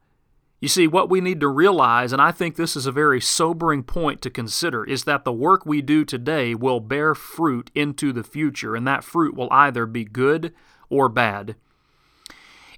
You 0.63 0.69
see, 0.69 0.87
what 0.87 1.09
we 1.09 1.19
need 1.19 1.41
to 1.41 1.49
realize, 1.49 2.13
and 2.13 2.21
I 2.21 2.31
think 2.31 2.55
this 2.55 2.77
is 2.77 2.85
a 2.85 2.91
very 2.93 3.19
sobering 3.19 3.83
point 3.83 4.21
to 4.21 4.29
consider, 4.29 4.85
is 4.85 5.03
that 5.03 5.25
the 5.25 5.33
work 5.33 5.65
we 5.65 5.81
do 5.81 6.05
today 6.05 6.55
will 6.55 6.79
bear 6.79 7.13
fruit 7.13 7.69
into 7.75 8.13
the 8.13 8.23
future, 8.23 8.73
and 8.73 8.87
that 8.87 9.03
fruit 9.03 9.35
will 9.35 9.49
either 9.51 9.85
be 9.85 10.05
good 10.05 10.53
or 10.89 11.09
bad. 11.09 11.57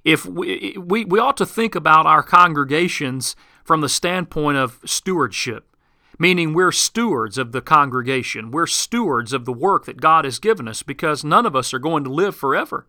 If 0.02 0.26
we, 0.26 0.76
we, 0.76 1.04
we 1.04 1.20
ought 1.20 1.36
to 1.36 1.46
think 1.46 1.76
about 1.76 2.06
our 2.06 2.24
congregations 2.24 3.36
from 3.62 3.82
the 3.82 3.88
standpoint 3.88 4.56
of 4.56 4.80
stewardship, 4.84 5.76
meaning 6.18 6.54
we're 6.54 6.72
stewards 6.72 7.38
of 7.38 7.52
the 7.52 7.62
congregation. 7.62 8.50
We're 8.50 8.66
stewards 8.66 9.32
of 9.32 9.44
the 9.44 9.52
work 9.52 9.84
that 9.84 10.00
God 10.00 10.24
has 10.24 10.40
given 10.40 10.66
us 10.66 10.82
because 10.82 11.22
none 11.22 11.46
of 11.46 11.54
us 11.54 11.72
are 11.72 11.78
going 11.78 12.02
to 12.02 12.12
live 12.12 12.34
forever. 12.34 12.88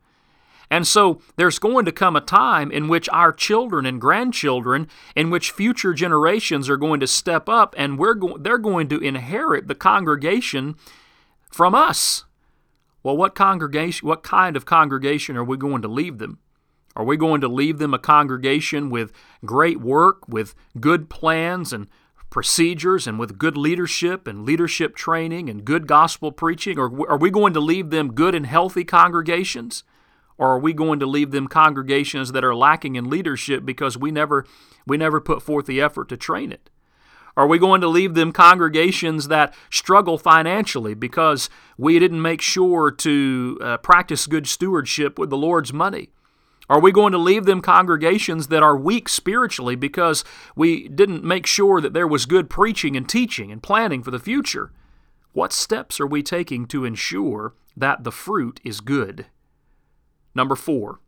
And 0.70 0.86
so 0.86 1.22
there's 1.38 1.60
going 1.60 1.86
to 1.86 1.92
come 1.92 2.16
a 2.16 2.22
time 2.22 2.72
in 2.72 2.88
which 2.88 3.08
our 3.10 3.32
children 3.32 3.86
and 3.86 4.02
grandchildren, 4.02 4.88
in 5.16 5.30
which 5.30 5.52
future 5.52 5.94
generations 5.94 6.70
are 6.70 6.78
going 6.78 7.00
to 7.00 7.08
step 7.08 7.48
up 7.48 7.74
and 7.78 7.98
we're 7.98 8.16
go- 8.16 8.38
they're 8.38 8.58
going 8.58 8.90
to 8.90 9.00
inherit 9.00 9.68
the 9.68 9.76
congregation 9.76 10.76
from 11.50 11.74
us. 11.74 12.26
Well, 13.02 13.16
what 13.16 13.36
congregation 13.36 14.06
what 14.08 14.24
kind 14.24 14.58
of 14.58 14.66
congregation 14.66 15.38
are 15.38 15.44
we 15.44 15.56
going 15.56 15.82
to 15.82 15.88
leave 15.88 16.18
them? 16.18 16.40
Are 16.98 17.06
we 17.06 17.16
going 17.16 17.42
to 17.42 17.48
leave 17.48 17.78
them 17.78 17.94
a 17.94 18.00
congregation 18.00 18.90
with 18.90 19.14
great 19.46 19.80
work, 19.80 20.28
with 20.28 20.56
good 20.80 21.10
plans 21.10 21.72
and 21.72 21.88
procedures, 22.30 23.08
and 23.08 23.18
with 23.18 23.38
good 23.38 23.56
leadership 23.56 24.28
and 24.28 24.46
leadership 24.46 24.96
training 24.96 25.48
and 25.48 25.64
good 25.64 25.88
gospel 25.88 26.32
preaching? 26.32 26.78
Or 26.78 27.10
are 27.10 27.18
we 27.18 27.30
going 27.30 27.54
to 27.54 27.60
leave 27.60 27.92
them 27.92 28.14
good 28.14 28.36
and 28.36 28.48
healthy 28.48 28.84
congregations? 28.84 29.84
Or 30.38 30.50
are 30.50 30.60
we 30.60 30.74
going 30.74 31.00
to 31.00 31.06
leave 31.06 31.32
them 31.32 31.48
congregations 31.48 32.32
that 32.32 32.44
are 32.44 32.56
lacking 32.56 32.96
in 32.96 33.10
leadership 33.10 33.66
because 33.66 33.98
we 33.98 34.12
never, 34.12 34.46
we 34.86 34.98
never 34.98 35.20
put 35.20 35.42
forth 35.42 35.66
the 35.66 35.82
effort 35.82 36.10
to 36.10 36.18
train 36.18 36.52
it? 36.52 36.70
Are 37.36 37.48
we 37.48 37.60
going 37.60 37.82
to 37.82 37.88
leave 37.88 38.16
them 38.16 38.32
congregations 38.32 39.28
that 39.28 39.54
struggle 39.70 40.18
financially 40.18 40.96
because 40.96 41.52
we 41.78 42.00
didn't 42.00 42.22
make 42.22 42.42
sure 42.42 42.90
to 42.90 43.60
uh, 43.62 43.78
practice 43.78 44.26
good 44.26 44.48
stewardship 44.48 45.20
with 45.20 45.30
the 45.30 45.38
Lord's 45.38 45.72
money? 45.72 46.10
Are 46.70 46.82
we 46.82 46.92
going 46.92 47.14
to 47.14 47.18
leave 47.18 47.46
them 47.46 47.62
congregations 47.62 48.48
that 48.48 48.64
are 48.64 48.76
weak 48.76 49.08
spiritually 49.08 49.76
because 49.76 50.26
we 50.56 50.90
didn't 50.90 51.24
make 51.24 51.46
sure 51.46 51.80
that 51.80 51.94
there 51.94 52.08
was 52.08 52.26
good 52.26 52.50
preaching 52.50 52.98
and 52.98 53.08
teaching 53.08 53.52
and 53.52 53.64
planning 53.64 54.02
for 54.02 54.12
the 54.12 54.20
future? 54.20 54.72
What 55.32 55.54
steps 55.54 56.00
are 56.00 56.08
we 56.08 56.24
taking 56.24 56.66
to 56.68 56.84
ensure 56.84 57.54
that 57.78 58.04
the 58.04 58.12
fruit 58.12 58.60
is 58.64 58.82
good? 58.82 59.28
Number 60.38 60.56
four. 60.56 61.00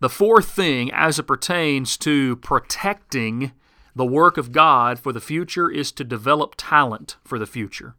The 0.00 0.08
fourth 0.08 0.48
thing, 0.48 0.90
as 0.92 1.18
it 1.18 1.24
pertains 1.24 1.98
to 1.98 2.36
protecting 2.36 3.52
the 3.94 4.06
work 4.06 4.38
of 4.38 4.50
God 4.50 4.98
for 4.98 5.12
the 5.12 5.20
future, 5.20 5.70
is 5.70 5.92
to 5.92 6.02
develop 6.02 6.54
talent 6.56 7.16
for 7.22 7.38
the 7.38 7.46
future. 7.46 7.94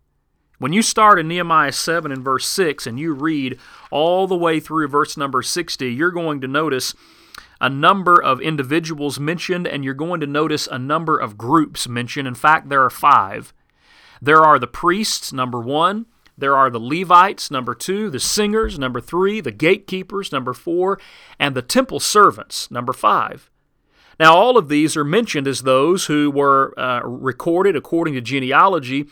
When 0.58 0.74
you 0.74 0.82
start 0.82 1.20
in 1.20 1.28
Nehemiah 1.28 1.72
7 1.72 2.12
and 2.12 2.24
verse 2.24 2.48
6 2.48 2.88
and 2.88 3.00
you 3.00 3.14
read 3.14 3.60
all 3.92 4.26
the 4.26 4.36
way 4.36 4.60
through 4.60 4.88
verse 4.88 5.16
number 5.16 5.44
60, 5.44 5.88
you're 5.94 6.10
going 6.10 6.42
to 6.42 6.48
notice 6.48 6.96
a 7.62 7.70
number 7.70 8.20
of 8.20 8.42
individuals 8.42 9.20
mentioned 9.20 9.68
and 9.68 9.86
you're 9.86 9.94
going 9.94 10.22
to 10.22 10.28
notice 10.28 10.66
a 10.66 10.80
number 10.80 11.20
of 11.20 11.38
groups 11.38 11.88
mentioned. 11.88 12.28
In 12.28 12.34
fact, 12.34 12.70
there 12.70 12.84
are 12.84 12.90
five. 12.90 13.54
There 14.20 14.44
are 14.44 14.58
the 14.58 14.66
priests, 14.66 15.32
number 15.32 15.62
one. 15.62 16.08
There 16.38 16.56
are 16.56 16.70
the 16.70 16.80
Levites, 16.80 17.50
number 17.50 17.74
two, 17.74 18.10
the 18.10 18.20
singers, 18.20 18.78
number 18.78 19.02
three, 19.02 19.42
the 19.42 19.52
gatekeepers, 19.52 20.32
number 20.32 20.54
four, 20.54 21.00
and 21.40 21.56
the 21.56 21.62
temple 21.62 22.00
servants, 22.00 22.70
number 22.70 22.94
five. 22.94 23.50
Now, 24.20 24.36
all 24.36 24.58
of 24.58 24.70
these 24.70 24.98
are 24.98 25.04
mentioned 25.04 25.48
as 25.48 25.62
those 25.62 26.06
who 26.06 26.32
were 26.32 26.74
uh, 26.80 27.02
recorded 27.04 27.76
according 27.76 28.14
to 28.16 28.22
genealogy 28.22 29.08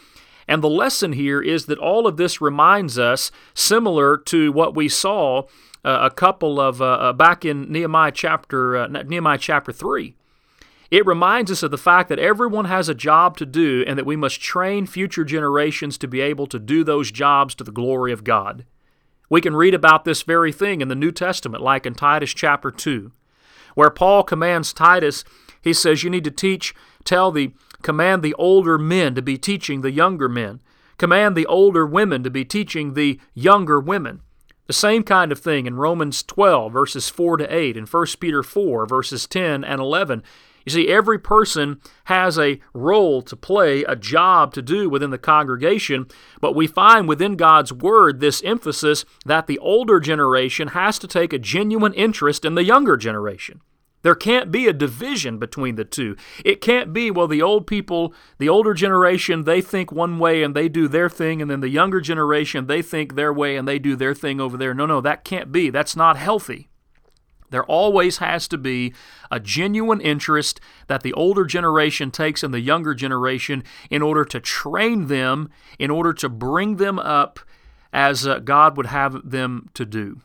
and 0.48 0.64
the 0.64 0.70
lesson 0.70 1.14
here 1.14 1.42
is 1.42 1.66
that 1.66 1.80
all 1.80 2.08
of 2.08 2.18
this 2.18 2.42
reminds 2.42 3.00
us, 3.00 3.32
similar 3.54 4.18
to 4.18 4.52
what 4.52 4.76
we 4.76 4.90
saw 4.90 5.44
uh, 5.84 6.00
a 6.02 6.10
couple 6.10 6.60
of 6.60 6.82
uh, 6.82 6.86
uh 6.86 7.14
back 7.14 7.46
in 7.46 7.72
Nehemiah 7.72 8.12
chapter 8.12 8.76
uh, 8.76 8.88
Nehemiah 8.88 9.38
chapter 9.38 9.72
three. 9.72 10.16
It 10.92 11.06
reminds 11.06 11.52
us 11.52 11.64
of 11.64 11.72
the 11.72 11.78
fact 11.78 12.10
that 12.10 12.20
everyone 12.20 12.66
has 12.66 12.90
a 12.90 12.96
job 12.96 13.38
to 13.38 13.46
do 13.46 13.84
and 13.88 13.98
that 13.98 14.06
we 14.06 14.16
must 14.16 14.42
train 14.42 14.86
future 14.86 15.24
generations 15.24 15.98
to 15.98 16.08
be 16.08 16.22
able 16.22 16.48
to 16.48 16.60
do 16.60 16.84
those 16.84 17.12
jobs 17.12 17.56
to 17.56 17.64
the 17.64 17.72
glory 17.72 18.12
of 18.12 18.24
God. 18.24 18.66
We 19.30 19.42
can 19.42 19.56
read 19.56 19.74
about 19.74 20.06
this 20.06 20.22
very 20.22 20.52
thing 20.52 20.82
in 20.82 20.88
the 20.88 20.96
New 20.96 21.12
Testament, 21.12 21.64
like 21.64 21.86
in 21.86 21.96
Titus 21.96 22.34
chapter 22.34 22.70
2, 22.70 23.12
where 23.74 23.90
Paul 23.90 24.24
commands 24.24 24.72
Titus, 24.72 25.24
he 25.62 25.74
says, 25.74 26.04
You 26.04 26.12
need 26.12 26.24
to 26.26 26.32
teach, 26.32 26.76
tell 27.04 27.32
the 27.32 27.54
Command 27.86 28.24
the 28.24 28.34
older 28.34 28.80
men 28.80 29.14
to 29.14 29.22
be 29.22 29.38
teaching 29.38 29.82
the 29.82 29.92
younger 29.92 30.28
men. 30.28 30.60
Command 30.98 31.38
the 31.38 31.46
older 31.46 31.86
women 31.86 32.24
to 32.24 32.32
be 32.32 32.44
teaching 32.44 32.96
the 32.96 33.20
younger 33.36 33.80
women. 33.80 34.22
The 34.66 34.74
same 34.74 35.04
kind 35.04 35.32
of 35.32 35.38
thing 35.38 35.68
in 35.68 35.76
Romans 35.76 36.24
12, 36.24 36.74
verses 36.74 37.10
4 37.10 37.38
to 37.38 37.56
8, 37.56 37.78
and 37.78 37.88
1 37.88 38.06
Peter 38.20 38.42
4, 38.42 38.88
verses 38.88 39.28
10 39.28 39.64
and 39.64 39.80
11. 39.80 40.24
You 40.66 40.72
see, 40.72 40.88
every 40.88 41.20
person 41.20 41.80
has 42.06 42.40
a 42.40 42.60
role 42.74 43.22
to 43.22 43.36
play, 43.36 43.84
a 43.84 43.96
job 43.96 44.54
to 44.56 44.62
do 44.62 44.90
within 44.90 45.12
the 45.12 45.18
congregation, 45.18 46.08
but 46.42 46.56
we 46.56 46.66
find 46.68 47.08
within 47.08 47.36
God's 47.36 47.72
Word 47.72 48.20
this 48.20 48.44
emphasis 48.44 49.06
that 49.26 49.48
the 49.48 49.60
older 49.60 50.00
generation 50.00 50.70
has 50.70 50.98
to 51.00 51.08
take 51.08 51.34
a 51.34 51.40
genuine 51.40 51.94
interest 51.94 52.44
in 52.44 52.56
the 52.56 52.64
younger 52.64 52.98
generation. 52.98 53.62
There 54.02 54.14
can't 54.14 54.52
be 54.52 54.68
a 54.68 54.74
division 54.74 55.40
between 55.40 55.78
the 55.78 55.84
two. 55.84 56.16
It 56.44 56.62
can't 56.62 56.94
be, 56.94 57.10
well, 57.10 57.28
the 57.28 57.42
old 57.42 57.66
people, 57.66 58.14
the 58.38 58.48
older 58.48 58.76
generation, 58.76 59.46
they 59.46 59.62
think 59.62 59.92
one 59.92 60.20
way 60.20 60.44
and 60.44 60.56
they 60.56 60.70
do 60.70 60.88
their 60.88 61.10
thing, 61.10 61.42
and 61.42 61.50
then 61.50 61.62
the 61.62 61.70
younger 61.70 62.00
generation, 62.00 62.68
they 62.68 62.84
think 62.84 63.16
their 63.16 63.34
way 63.34 63.56
and 63.56 63.68
they 63.68 63.80
do 63.80 63.96
their 63.96 64.14
thing 64.14 64.40
over 64.40 64.58
there. 64.58 64.76
No, 64.76 64.86
no, 64.86 65.02
that 65.02 65.24
can't 65.24 65.52
be. 65.52 65.72
That's 65.72 65.96
not 65.96 66.18
healthy. 66.18 66.70
There 67.50 67.64
always 67.64 68.18
has 68.18 68.48
to 68.50 68.58
be 68.58 68.94
a 69.32 69.40
genuine 69.40 70.02
interest 70.02 70.60
that 70.88 71.04
the 71.04 71.14
older 71.14 71.46
generation 71.46 72.12
takes 72.12 72.44
in 72.44 72.52
the 72.52 72.60
younger 72.60 72.94
generation 72.94 73.64
in 73.90 74.02
order 74.02 74.26
to 74.26 74.40
train 74.40 75.08
them, 75.08 75.50
in 75.80 75.92
order 75.92 76.14
to 76.14 76.30
bring 76.30 76.78
them 76.78 77.00
up 77.00 77.40
as 77.94 78.28
uh, 78.28 78.40
God 78.40 78.78
would 78.78 78.88
have 78.88 79.30
them 79.30 79.70
to 79.74 79.86
do. 79.86 80.22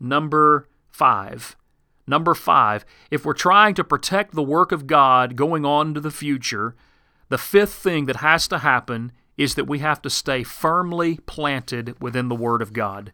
Number 0.00 0.68
five 0.88 1.56
Number 2.06 2.34
five, 2.34 2.84
if 3.10 3.24
we're 3.24 3.32
trying 3.32 3.74
to 3.74 3.84
protect 3.84 4.32
the 4.32 4.42
work 4.42 4.70
of 4.70 4.86
God 4.86 5.34
going 5.34 5.64
on 5.64 5.88
into 5.88 6.00
the 6.00 6.10
future, 6.10 6.76
the 7.28 7.38
fifth 7.38 7.74
thing 7.74 8.06
that 8.06 8.16
has 8.16 8.46
to 8.48 8.58
happen 8.58 9.10
is 9.36 9.56
that 9.56 9.66
we 9.66 9.80
have 9.80 10.00
to 10.02 10.10
stay 10.10 10.44
firmly 10.44 11.18
planted 11.26 12.00
within 12.00 12.28
the 12.28 12.36
Word 12.36 12.62
of 12.62 12.72
God. 12.72 13.12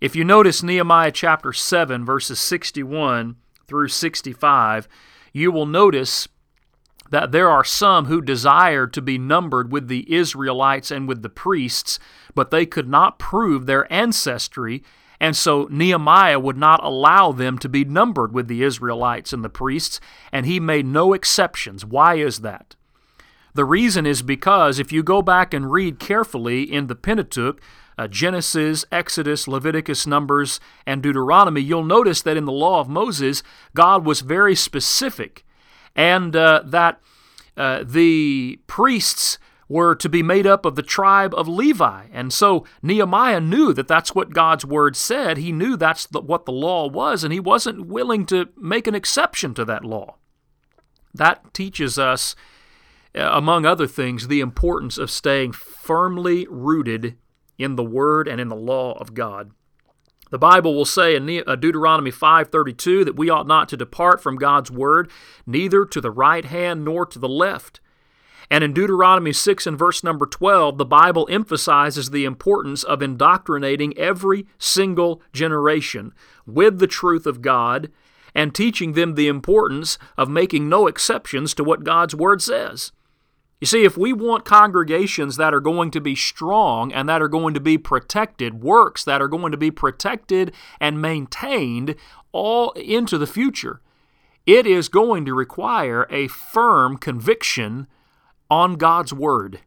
If 0.00 0.14
you 0.14 0.24
notice 0.24 0.62
Nehemiah 0.62 1.12
chapter 1.12 1.52
7, 1.52 2.04
verses 2.04 2.40
61 2.40 3.36
through 3.66 3.88
65, 3.88 4.88
you 5.32 5.50
will 5.50 5.66
notice 5.66 6.28
that 7.10 7.32
there 7.32 7.48
are 7.48 7.64
some 7.64 8.06
who 8.06 8.20
desired 8.20 8.92
to 8.92 9.02
be 9.02 9.18
numbered 9.18 9.72
with 9.72 9.88
the 9.88 10.12
Israelites 10.12 10.90
and 10.90 11.08
with 11.08 11.22
the 11.22 11.28
priests, 11.28 11.98
but 12.34 12.50
they 12.50 12.66
could 12.66 12.88
not 12.88 13.18
prove 13.18 13.66
their 13.66 13.90
ancestry 13.92 14.82
and 15.20 15.36
so 15.36 15.66
Nehemiah 15.70 16.38
would 16.38 16.56
not 16.56 16.82
allow 16.82 17.32
them 17.32 17.58
to 17.58 17.68
be 17.68 17.84
numbered 17.84 18.32
with 18.32 18.48
the 18.48 18.62
Israelites 18.62 19.32
and 19.32 19.44
the 19.44 19.48
priests, 19.48 20.00
and 20.32 20.46
he 20.46 20.60
made 20.60 20.86
no 20.86 21.12
exceptions. 21.12 21.84
Why 21.84 22.14
is 22.16 22.40
that? 22.40 22.76
The 23.54 23.64
reason 23.64 24.06
is 24.06 24.22
because 24.22 24.78
if 24.78 24.92
you 24.92 25.02
go 25.02 25.20
back 25.20 25.52
and 25.52 25.72
read 25.72 25.98
carefully 25.98 26.62
in 26.62 26.86
the 26.86 26.94
Pentateuch, 26.94 27.60
uh, 27.98 28.06
Genesis, 28.06 28.84
Exodus, 28.92 29.48
Leviticus, 29.48 30.06
Numbers, 30.06 30.60
and 30.86 31.02
Deuteronomy, 31.02 31.60
you'll 31.60 31.84
notice 31.84 32.22
that 32.22 32.36
in 32.36 32.44
the 32.44 32.52
law 32.52 32.80
of 32.80 32.88
Moses, 32.88 33.42
God 33.74 34.06
was 34.06 34.20
very 34.20 34.54
specific, 34.54 35.44
and 35.96 36.34
uh, 36.36 36.62
that 36.64 37.00
uh, 37.56 37.82
the 37.84 38.60
priests 38.68 39.38
were 39.68 39.94
to 39.96 40.08
be 40.08 40.22
made 40.22 40.46
up 40.46 40.64
of 40.64 40.76
the 40.76 40.82
tribe 40.82 41.34
of 41.34 41.46
Levi. 41.46 42.06
And 42.12 42.32
so 42.32 42.64
Nehemiah 42.82 43.40
knew 43.40 43.74
that 43.74 43.88
that's 43.88 44.14
what 44.14 44.32
God's 44.32 44.64
word 44.64 44.96
said. 44.96 45.36
He 45.36 45.52
knew 45.52 45.76
that's 45.76 46.06
the, 46.06 46.20
what 46.20 46.46
the 46.46 46.52
law 46.52 46.88
was, 46.88 47.22
and 47.24 47.32
he 47.32 47.40
wasn't 47.40 47.86
willing 47.86 48.24
to 48.26 48.48
make 48.56 48.86
an 48.86 48.94
exception 48.94 49.52
to 49.54 49.64
that 49.66 49.84
law. 49.84 50.16
That 51.12 51.52
teaches 51.52 51.98
us, 51.98 52.36
uh, 53.14 53.28
among 53.32 53.66
other 53.66 53.86
things, 53.86 54.28
the 54.28 54.40
importance 54.40 54.96
of 54.98 55.10
staying 55.10 55.52
firmly 55.52 56.46
rooted 56.48 57.16
in 57.58 57.76
the 57.76 57.84
word 57.84 58.28
and 58.28 58.40
in 58.40 58.48
the 58.48 58.56
law 58.56 58.92
of 58.98 59.14
God. 59.14 59.50
The 60.30 60.38
Bible 60.38 60.74
will 60.74 60.84
say 60.84 61.16
in 61.16 61.42
uh, 61.46 61.56
Deuteronomy 61.56 62.10
5:32 62.10 63.04
that 63.04 63.16
we 63.16 63.30
ought 63.30 63.46
not 63.46 63.68
to 63.70 63.76
depart 63.76 64.22
from 64.22 64.36
God's 64.36 64.70
word 64.70 65.10
neither 65.46 65.84
to 65.86 66.00
the 66.00 66.10
right 66.10 66.44
hand 66.44 66.84
nor 66.84 67.06
to 67.06 67.18
the 67.18 67.28
left 67.28 67.80
and 68.50 68.64
in 68.64 68.72
Deuteronomy 68.72 69.32
6 69.32 69.66
and 69.66 69.78
verse 69.78 70.02
number 70.02 70.24
12, 70.24 70.78
the 70.78 70.86
Bible 70.86 71.28
emphasizes 71.30 72.10
the 72.10 72.24
importance 72.24 72.82
of 72.82 73.02
indoctrinating 73.02 73.96
every 73.98 74.46
single 74.58 75.20
generation 75.32 76.14
with 76.46 76.78
the 76.78 76.86
truth 76.86 77.26
of 77.26 77.42
God 77.42 77.90
and 78.34 78.54
teaching 78.54 78.92
them 78.92 79.14
the 79.14 79.28
importance 79.28 79.98
of 80.16 80.30
making 80.30 80.68
no 80.68 80.86
exceptions 80.86 81.52
to 81.54 81.64
what 81.64 81.84
God's 81.84 82.14
Word 82.14 82.40
says. 82.40 82.92
You 83.60 83.66
see, 83.66 83.84
if 83.84 83.96
we 83.96 84.12
want 84.12 84.44
congregations 84.44 85.36
that 85.36 85.52
are 85.52 85.60
going 85.60 85.90
to 85.90 86.00
be 86.00 86.14
strong 86.14 86.92
and 86.92 87.08
that 87.08 87.20
are 87.20 87.28
going 87.28 87.54
to 87.54 87.60
be 87.60 87.76
protected, 87.76 88.62
works 88.62 89.02
that 89.04 89.20
are 89.20 89.28
going 89.28 89.50
to 89.50 89.58
be 89.58 89.72
protected 89.72 90.52
and 90.80 91.02
maintained 91.02 91.96
all 92.30 92.70
into 92.72 93.18
the 93.18 93.26
future, 93.26 93.80
it 94.46 94.66
is 94.66 94.88
going 94.88 95.24
to 95.24 95.34
require 95.34 96.06
a 96.08 96.28
firm 96.28 96.96
conviction 96.96 97.88
on 98.48 98.76
God's 98.76 99.12
Word. 99.12 99.60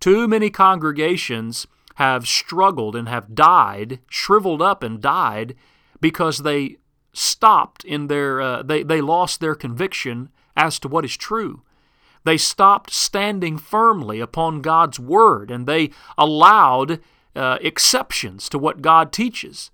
Too 0.00 0.28
many 0.28 0.50
congregations 0.50 1.66
have 1.94 2.28
struggled 2.28 2.94
and 2.94 3.08
have 3.08 3.34
died, 3.34 4.00
shriveled 4.10 4.60
up 4.60 4.82
and 4.82 5.00
died, 5.00 5.54
because 6.00 6.38
they 6.38 6.76
stopped 7.14 7.84
in 7.84 8.08
their, 8.08 8.40
uh, 8.40 8.62
they, 8.62 8.82
they 8.82 9.00
lost 9.00 9.40
their 9.40 9.54
conviction 9.54 10.28
as 10.56 10.78
to 10.80 10.88
what 10.88 11.04
is 11.04 11.16
true. 11.16 11.62
They 12.24 12.38
stopped 12.38 12.90
standing 12.90 13.58
firmly 13.58 14.20
upon 14.20 14.62
God's 14.62 14.98
Word 14.98 15.50
and 15.50 15.66
they 15.66 15.90
allowed 16.16 17.00
uh, 17.36 17.58
exceptions 17.60 18.48
to 18.48 18.58
what 18.58 18.82
God 18.82 19.12
teaches. 19.12 19.70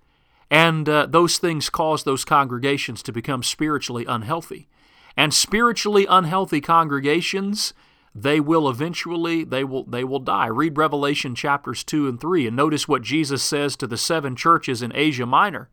And 0.51 0.89
uh, 0.89 1.07
those 1.07 1.39
things 1.39 1.71
cause 1.71 2.03
those 2.03 2.25
congregations 2.25 3.03
to 3.05 3.13
become 3.13 3.43
spiritually 3.43 4.05
unhealthy. 4.07 4.69
And 5.17 5.33
spiritually 5.33 6.07
unhealthy 6.09 6.61
congregations, 6.61 7.73
they 8.15 8.41
will 8.41 8.69
eventually 8.69 9.45
they 9.45 9.63
will 9.63 9.85
they 9.85 10.03
will 10.03 10.19
die. 10.19 10.47
Read 10.47 10.77
Revelation 10.77 11.35
chapters 11.35 11.85
2 11.85 12.09
and 12.09 12.21
3 12.21 12.49
and 12.49 12.57
notice 12.57 12.89
what 12.89 13.03
Jesus 13.03 13.43
says 13.43 13.77
to 13.77 13.87
the 13.87 13.97
seven 13.97 14.35
churches 14.35 14.83
in 14.83 14.93
Asia 14.95 15.27
Minor. 15.27 15.69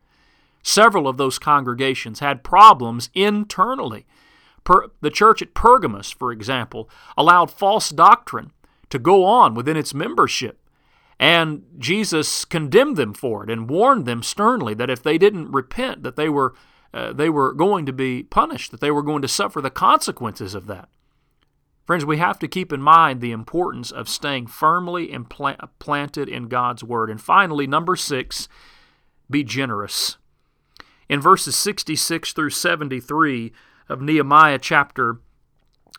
Several 0.61 1.07
of 1.07 1.17
those 1.17 1.39
congregations 1.39 2.19
had 2.19 2.43
problems 2.43 3.09
internally. 3.13 4.05
Per, 4.67 4.89
the 4.99 5.09
church 5.09 5.41
at 5.41 5.53
Pergamos, 5.53 6.11
for 6.11 6.29
example, 6.29 6.89
allowed 7.15 7.49
false 7.49 7.89
doctrine 7.89 8.51
to 8.89 8.99
go 8.99 9.23
on 9.23 9.53
within 9.53 9.77
its 9.77 9.93
membership. 9.93 10.59
And 11.17 11.63
Jesus 11.77 12.43
condemned 12.43 12.97
them 12.97 13.13
for 13.13 13.45
it 13.45 13.49
and 13.49 13.69
warned 13.69 14.05
them 14.05 14.21
sternly 14.21 14.73
that 14.73 14.89
if 14.89 15.01
they 15.01 15.17
didn't 15.17 15.53
repent, 15.53 16.03
that 16.03 16.17
they 16.17 16.27
were, 16.27 16.53
uh, 16.93 17.13
they 17.13 17.29
were 17.29 17.53
going 17.53 17.85
to 17.85 17.93
be 17.93 18.23
punished, 18.23 18.71
that 18.71 18.81
they 18.81 18.91
were 18.91 19.01
going 19.01 19.21
to 19.21 19.29
suffer 19.29 19.61
the 19.61 19.69
consequences 19.69 20.53
of 20.53 20.67
that. 20.67 20.89
Friends, 21.85 22.03
we 22.03 22.17
have 22.17 22.37
to 22.39 22.47
keep 22.49 22.73
in 22.73 22.81
mind 22.81 23.21
the 23.21 23.31
importance 23.31 23.89
of 23.89 24.09
staying 24.09 24.47
firmly 24.47 25.07
impla- 25.07 25.69
planted 25.79 26.27
in 26.27 26.49
God's 26.49 26.83
Word. 26.83 27.09
And 27.09 27.21
finally, 27.21 27.67
number 27.67 27.95
six, 27.95 28.49
be 29.31 29.45
generous. 29.45 30.17
In 31.07 31.21
verses 31.21 31.55
66 31.55 32.33
through 32.33 32.49
73 32.49 33.53
of 33.89 34.01
Nehemiah 34.01 34.59
chapter 34.59 35.19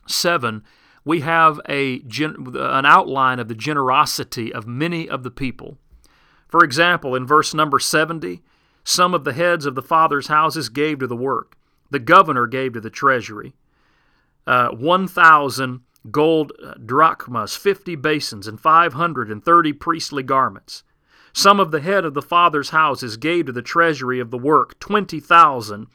7, 0.07 0.63
we 1.05 1.21
have 1.21 1.61
a 1.69 2.03
an 2.11 2.85
outline 2.85 3.39
of 3.39 3.49
the 3.49 3.55
generosity 3.55 4.53
of 4.53 4.67
many 4.67 5.09
of 5.09 5.23
the 5.23 5.31
people. 5.31 5.79
For 6.49 6.65
example, 6.65 7.15
in 7.15 7.27
verse 7.27 7.55
number 7.55 7.79
70, 7.79 8.43
some 8.85 9.15
of 9.15 9.25
the 9.25 9.33
heads 9.33 9.67
of 9.67 9.75
the 9.75 9.83
fathers' 9.83 10.29
houses 10.29 10.69
gave 10.69 10.99
to 10.99 11.07
the 11.07 11.17
work. 11.17 11.57
The 11.91 11.99
governor 11.99 12.47
gave 12.47 12.73
to 12.75 12.81
the 12.81 12.91
treasury. 12.91 13.55
Uh, 14.47 14.69
1,000 14.71 15.81
gold 16.11 16.53
drachmas, 16.85 17.57
50 17.57 17.97
basins, 17.97 18.47
and 18.47 18.61
530 18.61 19.73
priestly 19.75 20.23
garments. 20.23 20.85
Some 21.33 21.61
of 21.61 21.71
the 21.71 21.81
head 21.81 22.05
of 22.05 22.15
the 22.15 22.23
fathers' 22.23 22.71
houses 22.71 23.17
gave 23.17 23.47
to 23.47 23.53
the 23.53 23.63
treasury 23.63 24.21
of 24.21 24.31
the 24.31 24.39
work 24.39 24.79
20,000 24.81 25.87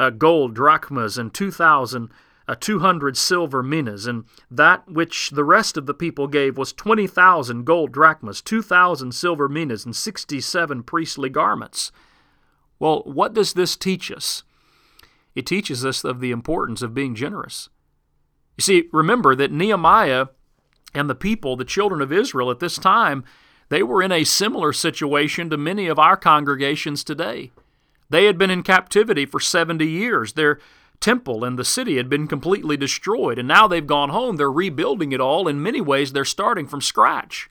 uh, 0.00 0.10
gold 0.10 0.54
drachmas 0.54 1.16
and 1.18 1.32
2,000 1.32 2.10
uh, 2.48 2.56
200 2.58 3.16
silver 3.16 3.62
minas, 3.62 4.08
and 4.08 4.24
that 4.50 4.88
which 4.90 5.30
the 5.30 5.44
rest 5.44 5.76
of 5.76 5.86
the 5.86 5.94
people 5.94 6.26
gave 6.26 6.58
was 6.58 6.72
20,000 6.72 7.64
gold 7.64 7.92
drachmas, 7.92 8.42
2,000 8.42 9.14
silver 9.14 9.48
minas, 9.48 9.84
and 9.84 9.94
67 9.94 10.82
priestly 10.82 11.28
garments. 11.28 11.92
Well, 12.80 13.02
what 13.04 13.34
does 13.34 13.52
this 13.52 13.76
teach 13.76 14.10
us? 14.10 14.42
It 15.36 15.46
teaches 15.46 15.84
us 15.84 16.02
of 16.02 16.18
the 16.18 16.32
importance 16.32 16.82
of 16.82 16.92
being 16.92 17.14
generous. 17.14 17.68
You 18.56 18.62
see, 18.62 18.88
remember 18.92 19.36
that 19.36 19.52
Nehemiah 19.52 20.26
and 20.92 21.08
the 21.08 21.14
people, 21.14 21.56
the 21.56 21.64
children 21.64 22.00
of 22.00 22.12
Israel 22.12 22.50
at 22.50 22.58
this 22.58 22.78
time, 22.78 23.22
they 23.68 23.84
were 23.84 24.02
in 24.02 24.10
a 24.10 24.24
similar 24.24 24.72
situation 24.72 25.50
to 25.50 25.56
many 25.56 25.86
of 25.86 26.00
our 26.00 26.16
congregations 26.16 27.04
today. 27.04 27.52
They 28.10 28.26
had 28.26 28.36
been 28.36 28.50
in 28.50 28.62
captivity 28.62 29.24
for 29.24 29.40
70 29.40 29.86
years. 29.86 30.34
Their 30.34 30.58
temple 31.00 31.44
and 31.44 31.58
the 31.58 31.64
city 31.64 31.96
had 31.96 32.10
been 32.10 32.26
completely 32.26 32.76
destroyed, 32.76 33.38
and 33.38 33.48
now 33.48 33.66
they've 33.66 33.86
gone 33.86 34.10
home. 34.10 34.36
They're 34.36 34.52
rebuilding 34.52 35.12
it 35.12 35.20
all. 35.20 35.48
In 35.48 35.62
many 35.62 35.80
ways, 35.80 36.12
they're 36.12 36.24
starting 36.24 36.66
from 36.66 36.80
scratch. 36.80 37.48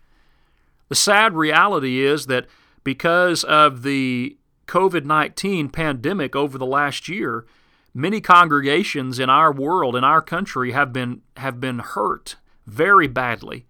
The 0.90 0.96
sad 0.96 1.34
reality 1.34 2.02
is 2.02 2.28
that 2.28 2.46
because 2.84 3.44
of 3.44 3.84
the 3.84 4.38
COVID 4.68 5.06
19 5.06 5.70
pandemic 5.70 6.36
over 6.36 6.58
the 6.58 6.66
last 6.66 7.08
year, 7.08 7.46
many 7.94 8.22
congregations 8.22 9.18
in 9.18 9.30
our 9.30 9.52
world, 9.52 9.96
in 9.96 10.04
our 10.04 10.22
country, 10.22 10.74
have 10.74 10.94
been, 10.94 11.22
have 11.38 11.60
been 11.60 11.80
hurt 11.80 12.36
very 12.68 13.08
badly. 13.08 13.66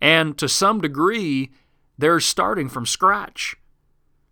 And 0.00 0.38
to 0.38 0.48
some 0.48 0.80
degree, 0.80 1.50
they're 1.98 2.20
starting 2.20 2.68
from 2.68 2.86
scratch 2.86 3.56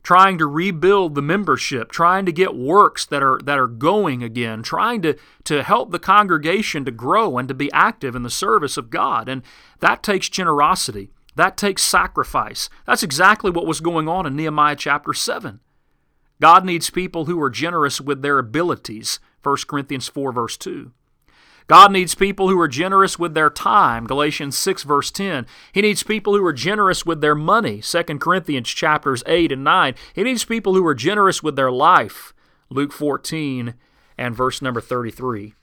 trying 0.03 0.39
to 0.39 0.47
rebuild 0.47 1.15
the 1.15 1.23
membership, 1.23 1.91
trying 1.93 2.25
to 2.27 2.33
get 2.33 2.57
works 2.57 3.05
that 3.07 3.23
are 3.23 3.39
that 3.45 3.59
are 3.59 3.67
going 3.67 4.23
again, 4.23 4.63
trying 4.63 5.03
to 5.03 5.17
to 5.45 5.63
help 5.63 5.91
the 5.91 5.99
congregation 5.99 6.85
to 6.85 6.91
grow 6.91 7.39
and 7.39 7.49
to 7.49 7.55
be 7.55 7.73
active 7.73 8.15
in 8.15 8.23
the 8.23 8.31
service 8.31 8.77
of 8.77 8.91
God. 8.91 9.29
And 9.29 9.43
that 9.81 10.03
takes 10.03 10.29
generosity. 10.29 11.11
That 11.37 11.57
takes 11.57 11.83
sacrifice. 11.83 12.69
That's 12.87 13.03
exactly 13.03 13.51
what 13.51 13.67
was 13.67 13.81
going 13.81 14.09
on 14.09 14.27
in 14.27 14.37
Nehemiah 14.37 14.77
chapter 14.77 15.13
7. 15.13 15.61
God 16.41 16.65
needs 16.65 16.91
people 16.91 17.27
who 17.27 17.41
are 17.41 17.51
generous 17.51 18.01
with 18.01 18.23
their 18.23 18.39
abilities. 18.39 19.21
1 19.43 19.57
Corinthians 19.69 20.09
4 20.09 20.33
verse 20.33 20.57
2. 20.57 20.93
God 21.67 21.93
needs 21.93 22.15
people 22.15 22.49
who 22.49 22.61
are 22.61 22.69
generous 22.69 23.19
with 23.19 23.35
their 23.35 23.51
time, 23.51 24.07
Galatians 24.07 24.57
6 24.59 24.83
verse 24.83 25.11
10. 25.11 25.47
He 25.73 25.83
needs 25.83 26.03
people 26.03 26.37
who 26.37 26.45
are 26.45 26.53
generous 26.53 27.07
with 27.07 27.21
their 27.21 27.35
money, 27.35 27.81
2 27.81 28.03
Corinthians 28.19 28.69
chapters 28.69 29.23
8 29.27 29.53
and 29.53 29.65
9. 29.65 29.95
He 30.15 30.23
needs 30.23 30.45
people 30.45 30.75
who 30.75 30.87
are 30.87 30.95
generous 30.95 31.43
with 31.43 31.57
their 31.57 31.71
life, 31.71 32.35
Luke 32.71 32.93
14 32.93 33.75
and 34.19 34.35
verse 34.35 34.61
number 34.61 34.81
33. 34.81 35.55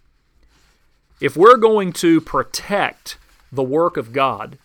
If 1.20 1.36
we're 1.36 1.58
going 1.58 1.94
to 1.94 2.22
protect 2.22 3.18
the 3.52 3.64
work 3.64 3.98
of 3.98 4.14
God, 4.14 4.58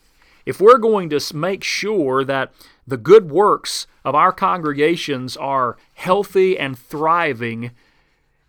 if 0.44 0.60
we're 0.60 0.78
going 0.78 1.08
to 1.10 1.36
make 1.36 1.64
sure 1.64 2.24
that 2.24 2.52
the 2.86 2.96
good 2.96 3.30
works 3.30 3.86
of 4.04 4.14
our 4.14 4.32
congregations 4.32 5.36
are 5.36 5.76
healthy 5.94 6.58
and 6.58 6.78
thriving 6.78 7.70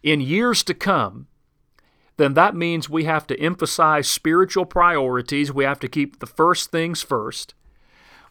in 0.02 0.20
years 0.20 0.64
to 0.64 0.74
come, 0.74 1.28
then 2.18 2.34
that 2.36 2.56
means 2.56 2.90
we 2.90 3.06
have 3.06 3.26
to 3.28 3.40
emphasize 3.40 4.08
spiritual 4.08 4.66
priorities. 4.66 5.52
We 5.52 5.64
have 5.64 5.80
to 5.80 5.88
keep 5.88 6.20
the 6.20 6.28
first 6.28 6.72
things 6.72 7.02
first. 7.02 7.56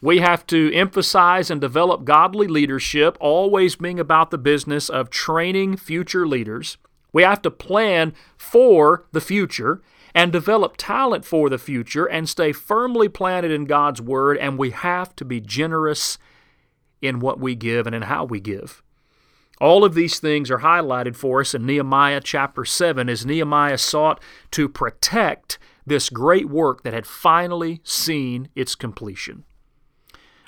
We 0.01 0.19
have 0.19 0.47
to 0.49 0.73
emphasize 0.75 1.51
and 1.51 1.61
develop 1.61 2.05
godly 2.05 2.49
leadership, 2.49 3.17
always 3.21 3.77
being 3.77 4.01
about 4.01 4.31
the 4.31 4.39
business 4.39 4.89
of 4.89 5.11
training 5.11 5.77
future 5.77 6.27
leaders. 6.27 6.77
We 7.13 7.23
have 7.23 7.43
to 7.43 7.51
plan 7.51 8.15
for 8.37 9.07
the 9.13 9.21
future 9.21 9.83
and 10.15 10.33
develop 10.33 10.77
talent 10.77 11.25
for 11.25 11.49
the 11.49 11.59
future 11.59 12.07
and 12.07 12.29
stay 12.29 12.53
firmly 12.53 13.09
planted 13.09 13.51
in 13.51 13.65
God's 13.65 14.01
Word, 14.01 14.39
and 14.39 14.59
we 14.59 14.71
have 14.71 15.15
to 15.17 15.25
be 15.25 15.41
generous 15.41 16.19
in 17.01 17.21
what 17.21 17.39
we 17.39 17.55
give 17.55 17.87
and 17.87 17.95
in 17.95 18.03
how 18.03 18.25
we 18.25 18.41
give. 18.41 18.83
All 19.63 19.85
of 19.85 19.95
these 19.95 20.19
things 20.19 20.51
are 20.51 20.59
highlighted 20.59 21.15
for 21.15 21.41
us 21.41 21.55
in 21.55 21.65
Nehemiah 21.65 22.21
chapter 22.21 22.65
7 22.65 23.09
as 23.09 23.25
Nehemiah 23.25 23.79
sought 23.79 24.21
to 24.51 24.69
protect 24.69 25.61
this 25.87 26.11
great 26.11 26.49
work 26.49 26.83
that 26.83 26.93
had 26.93 27.07
finally 27.07 27.81
seen 27.85 28.49
its 28.57 28.75
completion. 28.75 29.45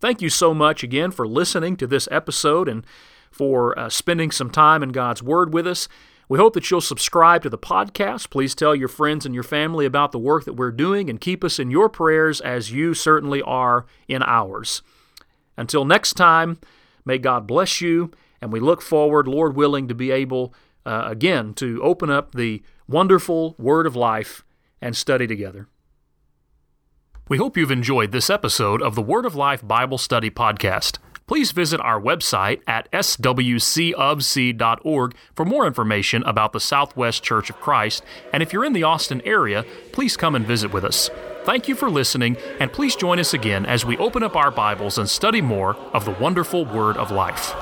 Thank 0.00 0.22
you 0.22 0.30
so 0.30 0.54
much 0.54 0.82
again 0.82 1.10
for 1.10 1.28
listening 1.28 1.76
to 1.76 1.86
this 1.86 2.08
episode 2.10 2.66
and 2.66 2.86
for 3.30 3.78
uh, 3.78 3.90
spending 3.90 4.30
some 4.30 4.48
time 4.48 4.82
in 4.82 4.88
God's 4.88 5.22
Word 5.22 5.52
with 5.52 5.66
us. 5.66 5.86
We 6.26 6.38
hope 6.38 6.54
that 6.54 6.70
you'll 6.70 6.80
subscribe 6.80 7.42
to 7.42 7.50
the 7.50 7.58
podcast. 7.58 8.30
Please 8.30 8.54
tell 8.54 8.74
your 8.74 8.88
friends 8.88 9.26
and 9.26 9.34
your 9.34 9.44
family 9.44 9.84
about 9.84 10.12
the 10.12 10.18
work 10.18 10.46
that 10.46 10.54
we're 10.54 10.70
doing 10.70 11.10
and 11.10 11.20
keep 11.20 11.44
us 11.44 11.58
in 11.58 11.70
your 11.70 11.90
prayers 11.90 12.40
as 12.40 12.72
you 12.72 12.94
certainly 12.94 13.42
are 13.42 13.84
in 14.08 14.22
ours. 14.22 14.80
Until 15.58 15.84
next 15.84 16.14
time, 16.14 16.58
may 17.04 17.18
God 17.18 17.46
bless 17.46 17.82
you, 17.82 18.12
and 18.40 18.50
we 18.50 18.60
look 18.60 18.80
forward, 18.80 19.28
Lord 19.28 19.54
willing, 19.54 19.88
to 19.88 19.94
be 19.94 20.10
able 20.10 20.54
uh, 20.86 21.02
again 21.04 21.52
to 21.54 21.82
open 21.82 22.08
up 22.08 22.34
the 22.34 22.62
wonderful 22.88 23.54
Word 23.58 23.86
of 23.86 23.94
life 23.94 24.42
and 24.80 24.96
study 24.96 25.26
together. 25.26 25.68
We 27.28 27.36
hope 27.36 27.58
you've 27.58 27.70
enjoyed 27.70 28.10
this 28.10 28.30
episode 28.30 28.80
of 28.80 28.94
the 28.94 29.02
Word 29.02 29.26
of 29.26 29.34
Life 29.34 29.60
Bible 29.66 29.98
Study 29.98 30.30
Podcast. 30.30 30.96
Please 31.26 31.52
visit 31.52 31.78
our 31.78 32.00
website 32.00 32.62
at 32.66 32.90
swcofc.org 32.90 33.26
for 35.34 35.44
more 35.44 35.66
information 35.66 36.22
about 36.22 36.54
the 36.54 36.60
Southwest 36.60 37.22
Church 37.22 37.50
of 37.50 37.60
Christ. 37.60 38.02
And 38.32 38.42
if 38.42 38.54
you're 38.54 38.64
in 38.64 38.72
the 38.72 38.84
Austin 38.84 39.20
area, 39.26 39.66
please 39.92 40.16
come 40.16 40.34
and 40.34 40.46
visit 40.46 40.72
with 40.72 40.84
us. 40.84 41.10
Thank 41.44 41.68
you 41.68 41.74
for 41.74 41.90
listening, 41.90 42.38
and 42.60 42.72
please 42.72 42.96
join 42.96 43.18
us 43.18 43.34
again 43.34 43.66
as 43.66 43.84
we 43.84 43.98
open 43.98 44.22
up 44.22 44.34
our 44.34 44.50
Bibles 44.50 44.96
and 44.96 45.06
study 45.06 45.42
more 45.42 45.76
of 45.92 46.06
the 46.06 46.12
wonderful 46.12 46.64
Word 46.64 46.96
of 46.96 47.10
Life. 47.10 47.54